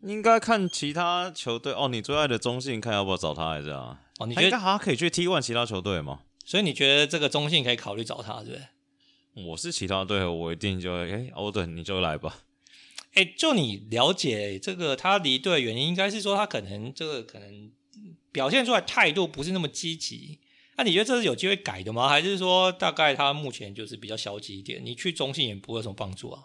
[0.00, 1.88] 应该看其他球队哦。
[1.88, 4.00] 你最爱的中信，看要不要找他来着啊？
[4.18, 6.20] 哦，你觉得他还可以去 T1 其他球队吗？
[6.44, 9.44] 所以你觉得这个中信可以考虑找他，对不对？
[9.44, 12.44] 我是其他队，我一定就会哎，欧顿你就来吧。
[13.14, 17.70] 哎，就你了解这个他离队的原因，应该是说他可能这个可能
[18.32, 20.38] 表现出来态度不是那么积极。
[20.76, 22.08] 那、啊、你觉得这是有机会改的吗？
[22.08, 24.82] 还是说大概他目前就是比较消极一点？
[24.82, 26.44] 你去中信也不会有什么帮助啊？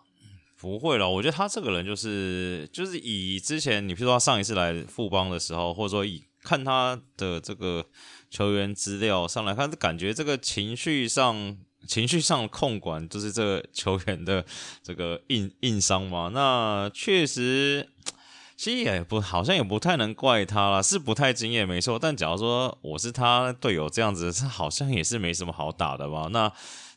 [0.58, 6.24] 不会了，我觉得他这个人就是就是以之前你比如说他上一次来富邦的时候，或者说以。
[6.44, 7.86] 看他的这个
[8.30, 14.46] 球员资料上来看，感觉这个情绪上情绪上控管就是这个球员的
[14.84, 16.30] 这个硬硬伤嘛。
[16.34, 17.89] 那确实，
[18.58, 21.98] 其实也不好像也不太能怪他啦，是不太经验没错。
[21.98, 26.28] 但假如说我是他队友这样子，他好像也是没什么好打的吧？
[26.32, 26.52] 那。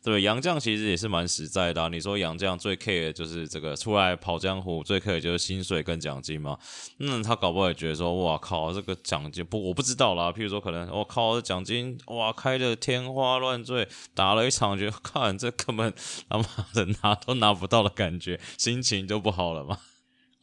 [0.05, 1.89] 对，杨绛其实也是蛮实在的。
[1.89, 6.59] 你说杨绛最 care 就是这个出来跑江湖，最 care 就是薪水跟奖金嘛。
[6.99, 10.31] 那他搞不好也觉得说，哇靠，这个奖金不，我不知道啦。
[10.31, 15.91] 譬如说，可能我靠，这奖金哇开的天花乱坠，打了一场，觉 得看这根本
[16.29, 16.45] 他妈
[16.75, 19.79] 的拿都拿不到的感觉，心情就不好了嘛。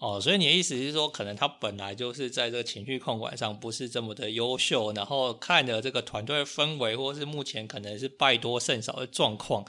[0.01, 9.63] 哦，所以你的意思是说，可能他本来就是在这个情绪控管上不是这么的优秀，然后看着这个团队氛围，或是目前可能是败多胜少的状况，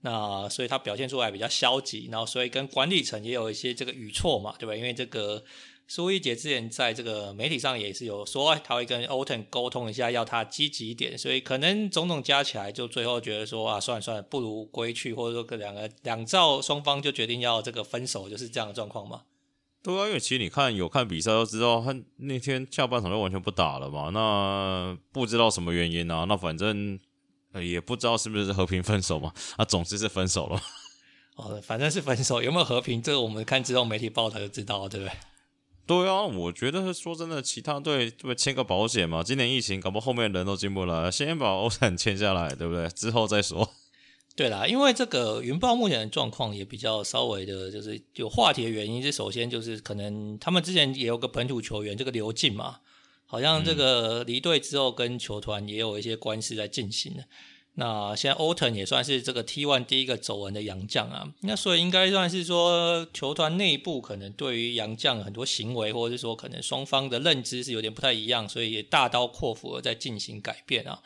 [0.00, 4.74] 那所以他表现出来比较消极，然后所以跟管理层也有一些这个语错嘛，对吧？
[4.74, 5.44] 因为这个
[5.86, 19.22] 苏一杰之前在这个媒体上也是有说，他会跟欧腾沟通一下，要他积极一点，所以可能种种加起来，就最后觉得说啊，算了算了，不如归去，或者说两个两造双方就决定要这个分手，就是这样的状况嘛。
[19.88, 24.10] 对啊，因为其实你看有看比赛都知道，他那天下半场就完全不打了嘛。
[24.12, 26.26] 那不知道什么原因啊？
[26.28, 27.00] 那反正
[27.52, 30.60] 呃，也不知道是不是和平分手嘛，啊，总之是分手了。
[31.36, 35.12] 哦，反正是分手，有没有和平，这个我们看之后媒体报道就知道了，对不对？
[35.86, 39.22] 对啊，我觉得说真的，其他队对不签个保险嘛？
[39.22, 42.86] 今年疫情搞不好后面人都进不来，先把欧产签下来，对不对？
[42.90, 43.70] 之后再说。
[44.38, 52.78] 对啦，因为这个云豹目前的状况也比较稍微的，就是有话题的原因是，首先就是可能他们之前也有个本土球员，这个刘进嘛，
[53.26, 57.24] 好像这个离队之后跟球团也有一些官司在进行的。
[57.74, 71.02] 那现在 Oten 也算是这个 T1 第一个走人的洋将啊，那所以应该算是说球团内部可能对于洋将很多行为，或者是说可能双方的认知是有点不太一样，所以也大刀阔斧的在进行改变啊。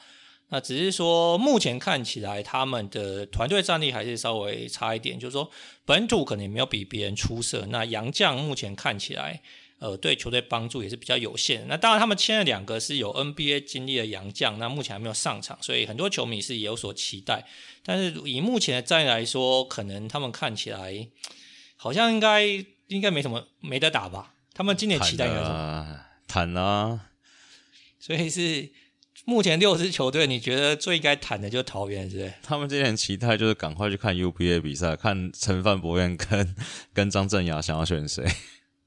[0.54, 5.50] 那只是说，目前看起来他们的团队战力还是稍微差一点，就是说
[5.86, 7.64] 本土可能也没有比别人出色。
[7.70, 9.40] 那洋将目前看起来，
[9.78, 11.66] 呃，对球队帮助也是比较有限。
[11.68, 17.46] 那当然，他们签了两个是有 NBA 经历的洋将，那目前还没有上场，所以很多球迷是有所期待。
[17.82, 21.08] 但是以目前的战力来说，可能他们看起来
[21.76, 22.44] 好像应该
[22.88, 24.34] 应该没什么没得打吧？
[24.52, 26.00] 他们今年期待应该什么？
[26.28, 27.08] 谈啊，
[27.98, 28.68] 所以是。
[29.24, 32.32] 目前六支球队，你觉得最应该谈的就是桃园，是不是？
[32.42, 36.56] 他们今年期待就是赶快去看 UBA 比赛，看陈范博彦跟
[36.92, 38.24] 跟张镇雅想要选谁？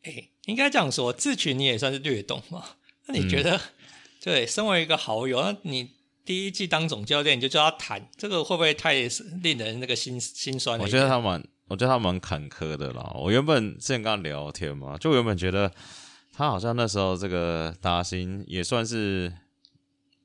[0.03, 2.63] 哎、欸，应该这样说，智取你也算是略懂嘛。
[3.07, 3.61] 那你觉得，嗯、
[4.21, 5.91] 对，身为一个好友，那你
[6.25, 8.93] 第一季当总教练，你就叫他谈，这个会不会太
[9.41, 10.77] 令人那个心心酸？
[10.79, 13.09] 我觉得他蛮，我觉得他蛮坎坷的啦。
[13.15, 15.71] 我原本之前跟他聊天嘛，就原本觉得
[16.33, 19.31] 他好像那时候这个达兴也算是。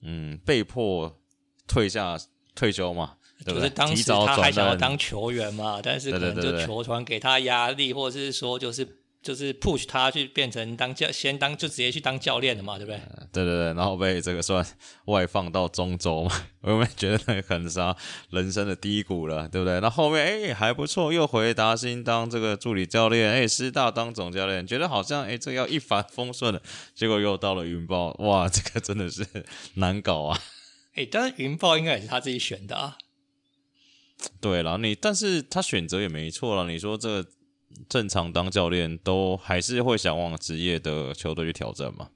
[0.02, 1.20] 嗯，被迫
[1.66, 2.18] 退下
[2.54, 8.86] 退休嘛，就是当时他还想要当球员嘛，但是可能就球团给他压力，或者是说就是
[9.22, 12.98] 就是 push 他去变成当教，先当就直接去当教练了嘛，对不对？
[13.30, 14.64] 对对对，然后被这个算
[15.04, 17.94] 外放到中州嘛， 我有没有觉得那个可能是他
[18.30, 19.78] 人生的低谷了，对不对？
[19.80, 26.62] 那后面哎还不错，又回达新当这个助理教练，哎师大当总教练，觉得好像哎这个要一帆风顺了，
[26.94, 29.26] 结果又到了云豹，哇，这个真的是
[29.74, 30.40] 难搞啊！
[30.94, 32.96] 哎，但是云豹应该也是他自己选的啊。
[34.40, 37.28] 对了，你但是他选择也没错了，你说这个。
[37.88, 42.10] 正常当教练都还是会想往职业的球队去挑战嘛？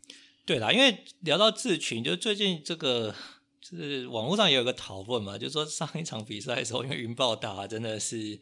[0.47, 3.15] 对啦，因为聊到智群，就最近这个
[3.61, 8.39] 就是网络上也有个讨论嘛，就是说上一场比赛的时候，因为云豹打真的是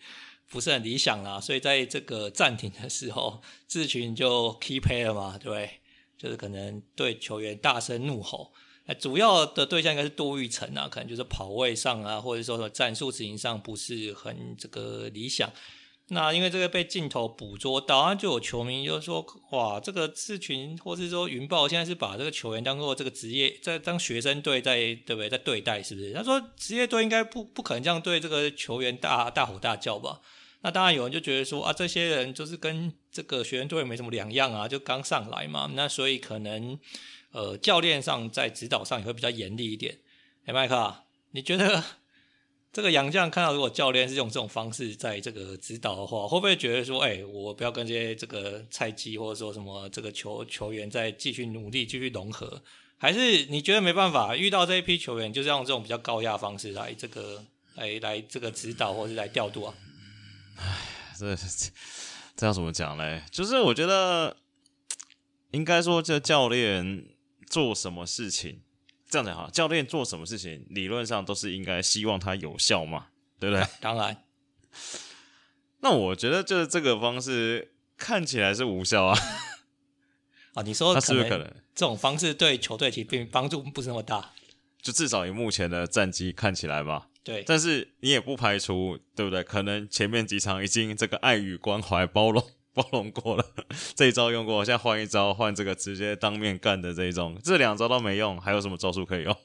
[0.48, 5.78] 不是很理想啦，所以在这个暂停的时候，智群就 key play 了嘛，对？
[6.18, 8.52] 就是可能对球员大声怒吼，
[9.00, 15.50] 主要的对象应该是杜玉成啊，可能就是跑位上啊，或者说战术执行上不是很这个理想。
[16.14, 25.30] 那因为这个被镜头捕捉到，然就有球迷就说：“哇，这个志群，或是说云豹现在是把这个球员当做这个职业，在当学生队在对不对？
[25.30, 30.20] 在对待是不是？”他说：“职业队应该不不可能这样对这个球员大大吼大叫吧？”
[30.60, 36.78] 那当然有人就觉得说：“啊，这些人就是跟这个学生队没什么两样啊，就刚上来嘛。”那所以可能
[37.30, 39.98] 呃教练上在指导上也会比较严厉一点。
[40.44, 40.94] 哎，麦克，
[41.30, 41.82] 你觉得？
[42.72, 52.62] 这个杨将看到，如果教练是用这种方式在这个指导的话，会不会觉得说，哎、我不要跟这些这个菜鸡或者说什么这个球球员再继续努力继续融合？
[52.96, 57.44] 还是你觉得没办法遇到这一批球员，就是要用这种比较高压方式来这个
[57.74, 59.74] 来来这个指导或者是来调度啊？
[60.56, 60.78] 哎，
[61.18, 61.36] 这
[62.34, 63.22] 这要怎么讲呢？
[63.30, 64.34] 就是我觉得
[65.50, 67.04] 应该说，这教练
[67.46, 68.62] 做什么事情。
[69.12, 73.08] 这样子哈，教练做什么事情，理论上都是应该希望他有效嘛，
[73.38, 73.62] 对不对？
[73.78, 74.24] 当然。
[75.80, 79.18] 那我觉得就是这个方式看起来是无效啊。
[80.54, 84.30] 啊， 你说他是不是可能这种方式对球队其实并帮助不是那么大？
[84.80, 87.08] 就至少以目前的战绩看起来吧。
[87.22, 87.44] 对。
[87.46, 89.44] 但是你也不排除，对不对？
[89.44, 92.42] 可能前面几场已经这个爱与关怀包容。
[92.74, 93.44] 包容过了，
[93.94, 99.36] 这一招用过，现在换一招，换这个直接当面干的这一种，这两招都没用，还有什么招数可以用？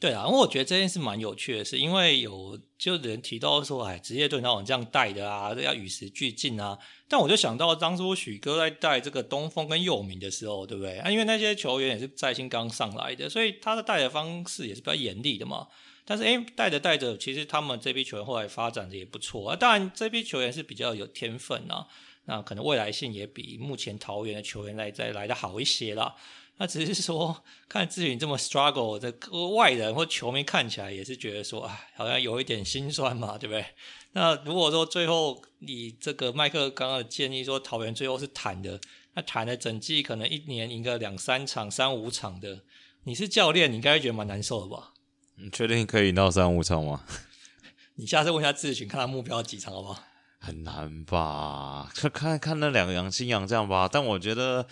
[0.00, 6.76] 对啊，因为我觉得这件事蛮有趣的，是因为有就人提到说，哎，职业队那种这样带的啊，要与时俱进啊。
[7.08, 10.98] 但我就想到当初许哥在带这个东峰跟佑明的时候，对不对？
[10.98, 15.68] 啊，因为那些球员也是在新刚上来的，所以他的带的方式也是比较严厉的嘛。
[16.04, 19.56] 但是，哎，带着带着，其实他们这批球员后来发展的也不错啊。
[19.56, 21.86] 当然，这批球员是比较有天分啊。
[22.26, 26.14] 那可能未来性也比目前桃园的球员来再来的好一些啦。
[26.56, 29.10] 那只是说，看志群这么 struggle 这
[29.56, 33.64] 外人或球迷看起来也是觉得说，哎，好像有一点心酸嘛，对不对？
[34.12, 38.80] 那如果说最后你这个麦克刚刚的建议说桃园最后是谈的，
[39.14, 42.62] 那谈的整季可能一年赢个两三场、三五场的，
[43.02, 44.92] 你是教练，你应该会觉得蛮难受的吧？
[45.36, 47.04] 你确定可以赢到三五场吗？
[47.96, 50.00] 你下次问一下志群，看他目标几场好不好？
[50.44, 51.90] 很难吧？
[51.96, 53.88] 看看看那两个洋新阳这样吧。
[53.90, 54.66] 但我觉得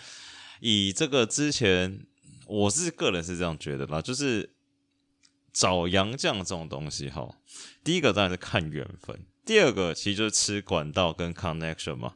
[0.59, 2.05] 以这个之前，
[2.45, 4.53] 我是个人是这样觉得啦，就是
[5.51, 7.27] 找洋将这种东西哈，
[7.83, 12.13] 第一个当然是看缘分，第二个其实就是吃管道跟 connection 嘛。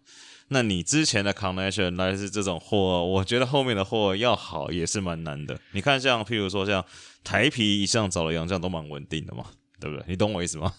[0.50, 5.60] 那你之前的 connection 来自这种货，我觉得后面的货要好也是蛮难的。
[5.72, 6.86] 你看，像譬如说像
[7.24, 9.48] 台啤一向找的洋将都蛮稳定的嘛，
[9.80, 10.06] 对不对？
[10.08, 10.74] 你懂我意思吗？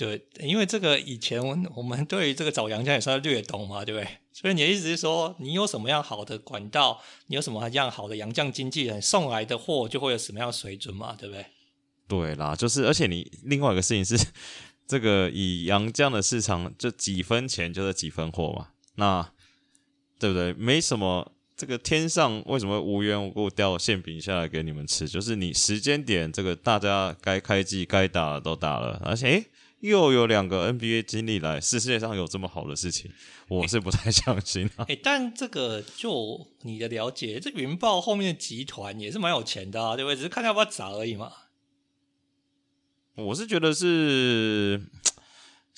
[0.00, 1.38] 对，因为这个以前
[1.76, 4.08] 我们对于这个找洋将也算略懂嘛，对不对？
[4.32, 11.44] 所以你的意思是说，你有什么样好的管道，你有什么样好的洋将经纪人送来的货，就会有什么样的水准嘛，对不对？
[12.08, 14.16] 对啦，就是而且你另外一个事情是，
[14.86, 18.68] 这个以洋将的市场，就几分钱就是几分货嘛。
[18.94, 19.30] 那
[20.18, 20.54] 对不对？
[20.54, 25.06] 没什么，这个天上为什么无缘无故掉馅饼下来给你们吃？
[25.06, 29.46] 就是你时间点，这个大家该开机该打的都打了，而且诶
[29.80, 33.10] 又有两个 NBA 经历来，世界上有这么好的事情，
[33.48, 34.84] 我是不太相信啊。
[34.88, 40.16] 诶，但这个就你的了解，这云豹后面的集团也是蛮有钱的啊，对不对？
[40.16, 41.32] 只是看要不要砸而已嘛。
[43.16, 44.82] 我是觉得是。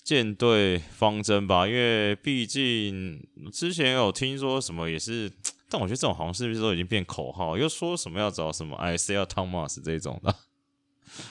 [0.04, 5.30] 舰队方针吧，因为毕竟之前有听说什么也是，
[5.70, 10.34] 但我觉得这种好像是不是都已经变口号，又说什么要找什么 Isaiah Thomas 这种的，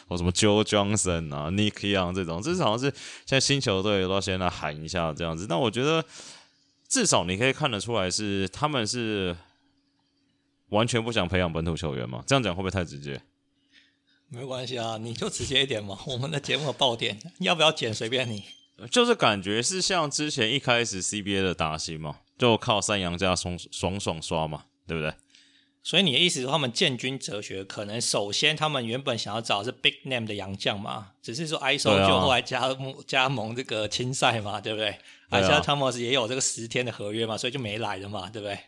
[0.08, 2.86] 或什么 Joe Johnson 啊，Nick Young 这种，这是好像是
[3.26, 5.48] 现在新球队都要先来喊一下这样子。
[5.48, 6.04] 但我觉得
[6.88, 9.36] 至少你可以看得出来是他们是
[10.70, 12.24] 完全不想培养本土球员嘛？
[12.28, 13.22] 这样讲会不会太直接？
[14.30, 15.98] 没关系啊，你就直接一点嘛。
[16.08, 18.46] 我们的节目有爆点，要不要剪随便你。
[18.90, 25.14] 就是感觉是像之前一开始 CBA 的打新嘛，就靠三洋加爽爽爽刷嘛，对不对？
[25.84, 34.98] 所以你的意思是，他们建军哲学可能首先他们原本想要找的是 big name 的洋将嘛，只是说 ISO 就后来加盟、啊、加盟这个青赛嘛，对不对？
[35.30, 38.60] 而且 Thomas 也有这个十天的合约嘛，所以就没来了嘛，对不对？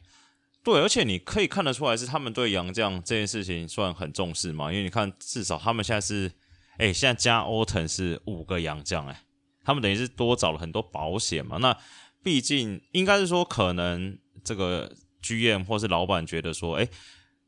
[0.64, 6.32] 对，而且你可以看得出来是他们对洋将这件事情算很重视嘛，因为你看至少他们现在是，
[6.78, 9.24] 哎，现在加 Alton 是五个洋将哎。
[9.66, 11.78] 他们等于是多找了很多保险嘛，那
[12.22, 14.91] 毕竟应该是说，可能这个
[15.24, 16.88] GM 或是老板觉得说，哎，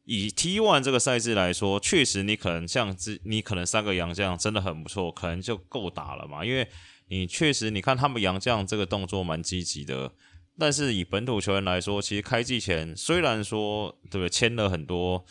[0.06, 6.46] 以 T One 这个赛制来说，确实你可能像这，你可能三个洋将真的很不错，可能就够打了嘛。
[6.46, 6.68] 因为
[7.10, 10.12] 你确实你看他们洋将这个动作蛮积极的，
[10.58, 15.26] 但是以本土球员来说，其实开季前虽然说对不对，签了很多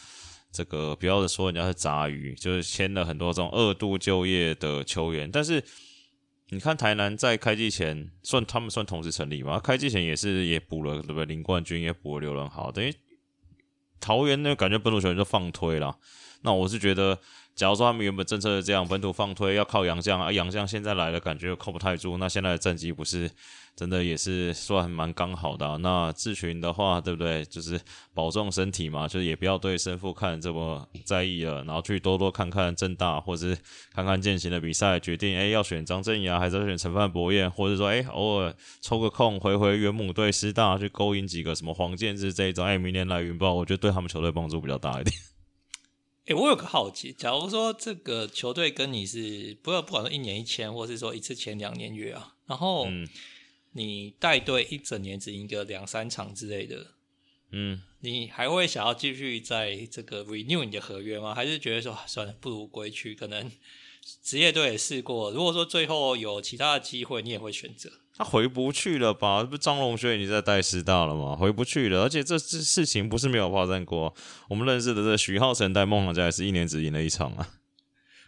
[0.53, 5.65] 这个不要说人家是杂鱼，就是签了很多这种二度就业的球员，但是。
[6.55, 9.59] 你看台南在开季前算他们算同时成立嘛？
[9.59, 11.25] 开季前也是也补了对不对？
[11.25, 12.95] 林冠军也补了刘仁豪，等于
[14.01, 15.99] 桃园那感觉本土球员就放推了。
[16.43, 17.19] 那我是觉得。
[17.55, 22.19] 假如说他们原本政策是这样，本土放推要靠杨将啊，杨将现在来了，感觉又靠不太住。
[22.19, 23.31] 那现在的战绩不是
[23.77, 25.77] 真的也是算蛮刚好的啊。
[25.77, 27.45] 那志群的话，对不对？
[27.47, 27.81] 就是
[28.13, 33.61] 保重身体嘛，就是也不要对胜负看这么在意了，然后去多多看看正大，或者是
[33.93, 45.17] 看看健行的比赛，决定诶要选张镇衙还是要选陈范博彦，或者说诶偶尔抽个空回回元母队师大去勾引几个什么黄建志这一种，诶明年来云豹，我觉得对他们球队帮助比较大一点。
[46.27, 52.87] 诶、欸，我有个好奇，假如说这个球队跟你是不要不管说一年一签，或是说一次签两年约啊，然后
[53.77, 56.93] 你带队一整年只赢个两三场之类的，
[57.51, 61.35] 嗯，你还会想要继续在这个 renew 你的合约吗？
[61.35, 63.15] 还是觉得说算了，不如归去？
[63.15, 63.51] 可能
[64.23, 67.91] 职业队也试过，如果说最后有其他的机会，你也会选择。
[68.17, 69.43] 他回不去了吧？
[69.43, 71.35] 不，张龙轩已经在带师大了吗？
[71.35, 74.15] 回不去了，而且这这事情不是没有发生过。
[74.49, 77.49] 我们认识的这徐浩成带梦想家也是一年只赢了一场啊。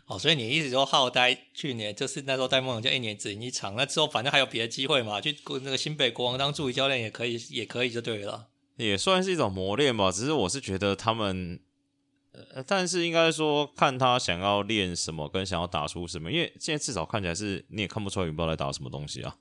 [0.06, 5.20] 哦，所以你一直说浩呆去年就是那时候戴梦龙就一年只赢一场，那之后反正还有别的机会嘛？
[5.20, 8.46] 去那个新北国王当助理教练也可以，也可以就对了。
[8.76, 10.12] 也算是一种磨练吧。
[10.12, 11.58] 只是我是觉得他们，
[12.30, 19.36] 呃，但是应该说看他想要练什么，跟想要打出什么，因为现在至少看起来是你也看不出来云豹在打什么东西啊。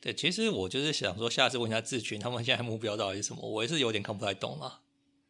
[0.00, 3.46] 对，其实我就是想说，下次问一下志群，他们现在目标到底是什么？
[3.46, 4.80] 我也是有点看不太懂了。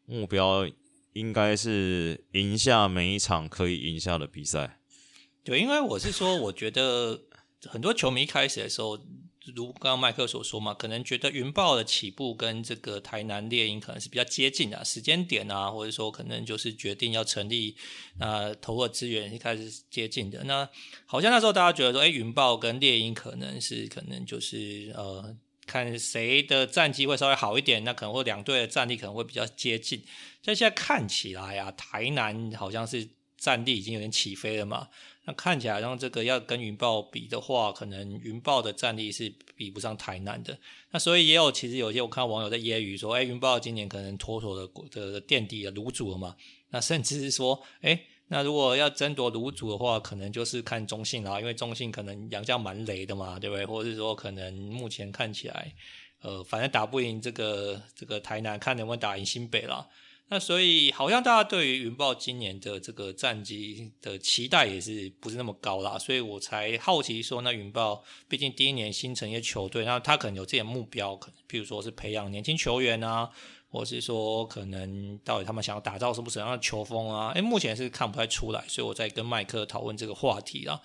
[0.06, 0.68] 目标
[1.14, 4.78] 应该是赢下每一场可以赢下的比赛。
[5.42, 7.22] 对，因为我是说，我觉得
[7.62, 9.00] 很多球迷一开始的时候。
[9.54, 17.76] 如刚刚麦克所说嘛，可能觉得云豹的起步跟这个台南猎鹰可能是比较接近的时间点啊，或者说可能就是决定要成立，
[18.18, 20.42] 呃，投入资源一开始接近的。
[20.44, 20.66] 那
[21.04, 25.36] 好像那时候大家觉得说，哎，云豹跟猎鹰可能是可能就是呃，
[25.66, 30.04] 看谁的战绩会稍微好一点，那可能或两队的战力可能会比较接近。
[30.44, 33.08] 但现在看起来啊，台南好像是。
[33.36, 34.88] 战力已经有点起飞了嘛。
[35.26, 40.58] 那看起来，然后这个要跟云豹比的话，可能云豹的战力是比不上台南的。
[40.92, 44.66] 那所以也有，其实有些我看到网友在揶揄说，哎，云豹今年可能妥妥的
[45.12, 46.34] 的垫底的炉主了嘛。
[46.70, 53.66] 那甚至是说，哎，那如果要争夺炉主的话，可能就是看中信啦，因为中信可能杨将蛮雷的嘛，对不对？
[53.66, 55.74] 或者是说，可能目前看起来，
[56.22, 59.86] 呃，反正打不赢这个这个台南，看能不能打赢新北啦。
[60.28, 73.30] 那所以好像大家对于云豹今年的这个战绩的期待也是不是那么高啦，所以我才好奇说，那云豹毕竟第一年新成立球队，那他可能有自己的目标，可能譬如说是培养年轻球员啊，
[73.74, 77.32] 或是说可能到底他们想要打造什么什么样的球风啊？
[77.34, 80.80] 诶，目前是看不太出来，所以我在跟麦克讨论这个话题啊。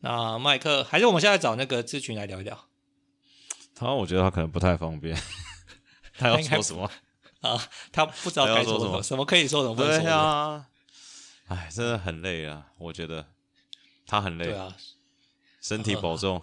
[0.00, 2.66] 那麦克还是我们现在找那个志群来聊一聊。
[3.76, 5.16] 他我觉得他可能不太方便，
[6.18, 6.90] 他要说什么？
[7.42, 10.00] 啊，他不知道该说什么，什么，可以说，什么不能说。
[10.02, 10.66] 对啊，
[11.46, 13.24] 哎，真的很累啊，我觉得
[14.04, 14.46] 他很累。
[14.46, 14.76] 对啊，
[15.60, 16.42] 身体 保重，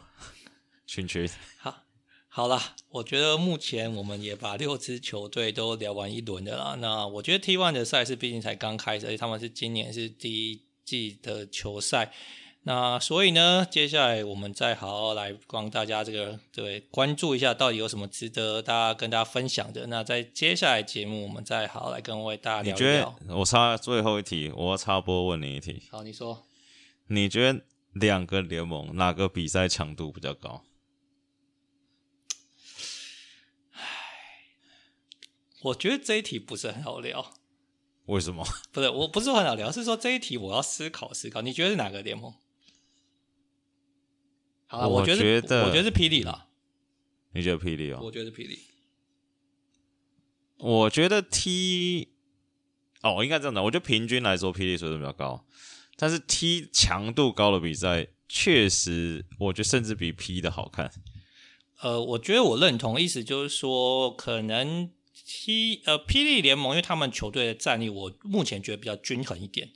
[0.85, 1.29] 群群。
[1.57, 1.75] 好，
[2.39, 2.57] 好了，
[2.87, 6.73] 我觉得目前我们也把六支球队都聊完一轮的啦。
[6.79, 12.13] 那我觉得 T1 的赛事毕竟才刚开始，而且他们是今年是第一季的球赛。
[12.61, 19.87] 那所以呢，接下来我们再好好来帮大家这个对关注一下，到底有什么值得大家跟大家分享的。
[19.87, 23.15] 那在接下来节目，我们再好好来跟位大家聊一聊。
[23.19, 25.83] 你觉得我插最后一题，我要插播问你一题。
[25.91, 26.45] 好，你说。
[27.07, 27.59] 你觉得
[27.95, 30.63] 两个联盟哪个比赛强度比较高？
[35.61, 37.33] 我觉得这一题不是很好聊。
[38.05, 38.45] 为什么？
[38.71, 41.41] 不是，我不是很好聊，是说这一题我要思考思考。
[41.41, 42.33] 你觉得是哪个联盟？
[44.67, 46.47] 好，我觉得，我觉得，我觉得是霹雳啦。
[47.33, 47.99] 你觉得霹雳哦？
[48.03, 48.59] 我觉得是霹雳。
[50.57, 52.09] 我觉得 T
[53.01, 53.63] 哦，应该这样讲。
[53.63, 55.45] 我觉得平均来说，霹雳水准比较高，
[55.95, 60.91] 但是 T 强度高的比赛，确实，我觉得甚至比 P 的好看。
[61.81, 64.91] 呃，我觉得我认同，意思就是说，可能
[65.25, 69.71] T 呃霹雳联盟，因为他们球队的战力，我目前觉得比较均衡一点，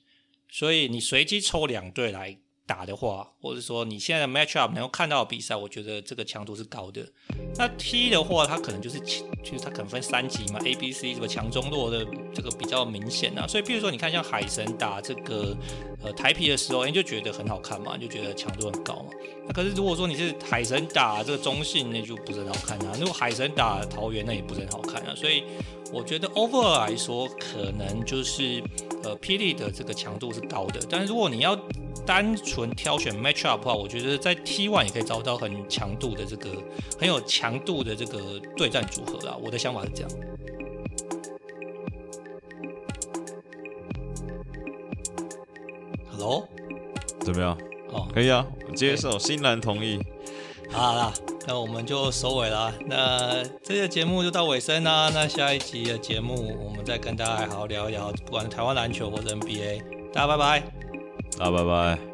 [0.49, 2.39] 所以你随机抽两队来。
[2.65, 7.06] 打的话，或者说你现在的 match up 能够看到的比赛，我觉得这个强度是高的。
[7.57, 13.45] 那 T 的话，它可能就是就是它可能分三级嘛，A、B、C 这个强中弱的这个比较明显啊。
[13.45, 15.56] 所以，譬如说你看像海神打这个
[16.02, 19.10] 呃台啤的时候，你就觉得很好看嘛，就觉得强度很高嘛。
[19.45, 22.95] 那可是如果说你是海神打这个中信，那就不是很好看啊。
[22.98, 25.14] 如果海神打桃园，那也不是很好看啊。
[25.15, 25.44] 所以
[25.93, 28.63] 我觉得 overall 来说，可能就是
[29.03, 30.79] 呃霹雳的这个强度是高的。
[30.89, 31.55] 但是如果你要
[32.03, 36.49] 单纯挑选 match up 的话，我觉得在 T one 也可以找到很强度的这个
[36.99, 39.37] 很有强度的这个对战组合啦。
[39.39, 40.09] 我的想法是这样。
[46.09, 46.47] Hello，
[47.19, 47.55] 怎么样？
[47.91, 49.99] 哦，可以啊，我接受，欣然同意。
[50.73, 51.13] 好啦，
[51.47, 52.73] 那我们就收尾了。
[52.87, 55.09] 那这个节目就到尾声啦。
[55.13, 59.81] 那下一集的节目，我们再跟大家好好聊一聊，不管是台湾篮球或者 NBA。
[60.11, 60.59] 大家拜拜。
[61.37, 62.12] 大家，拜拜。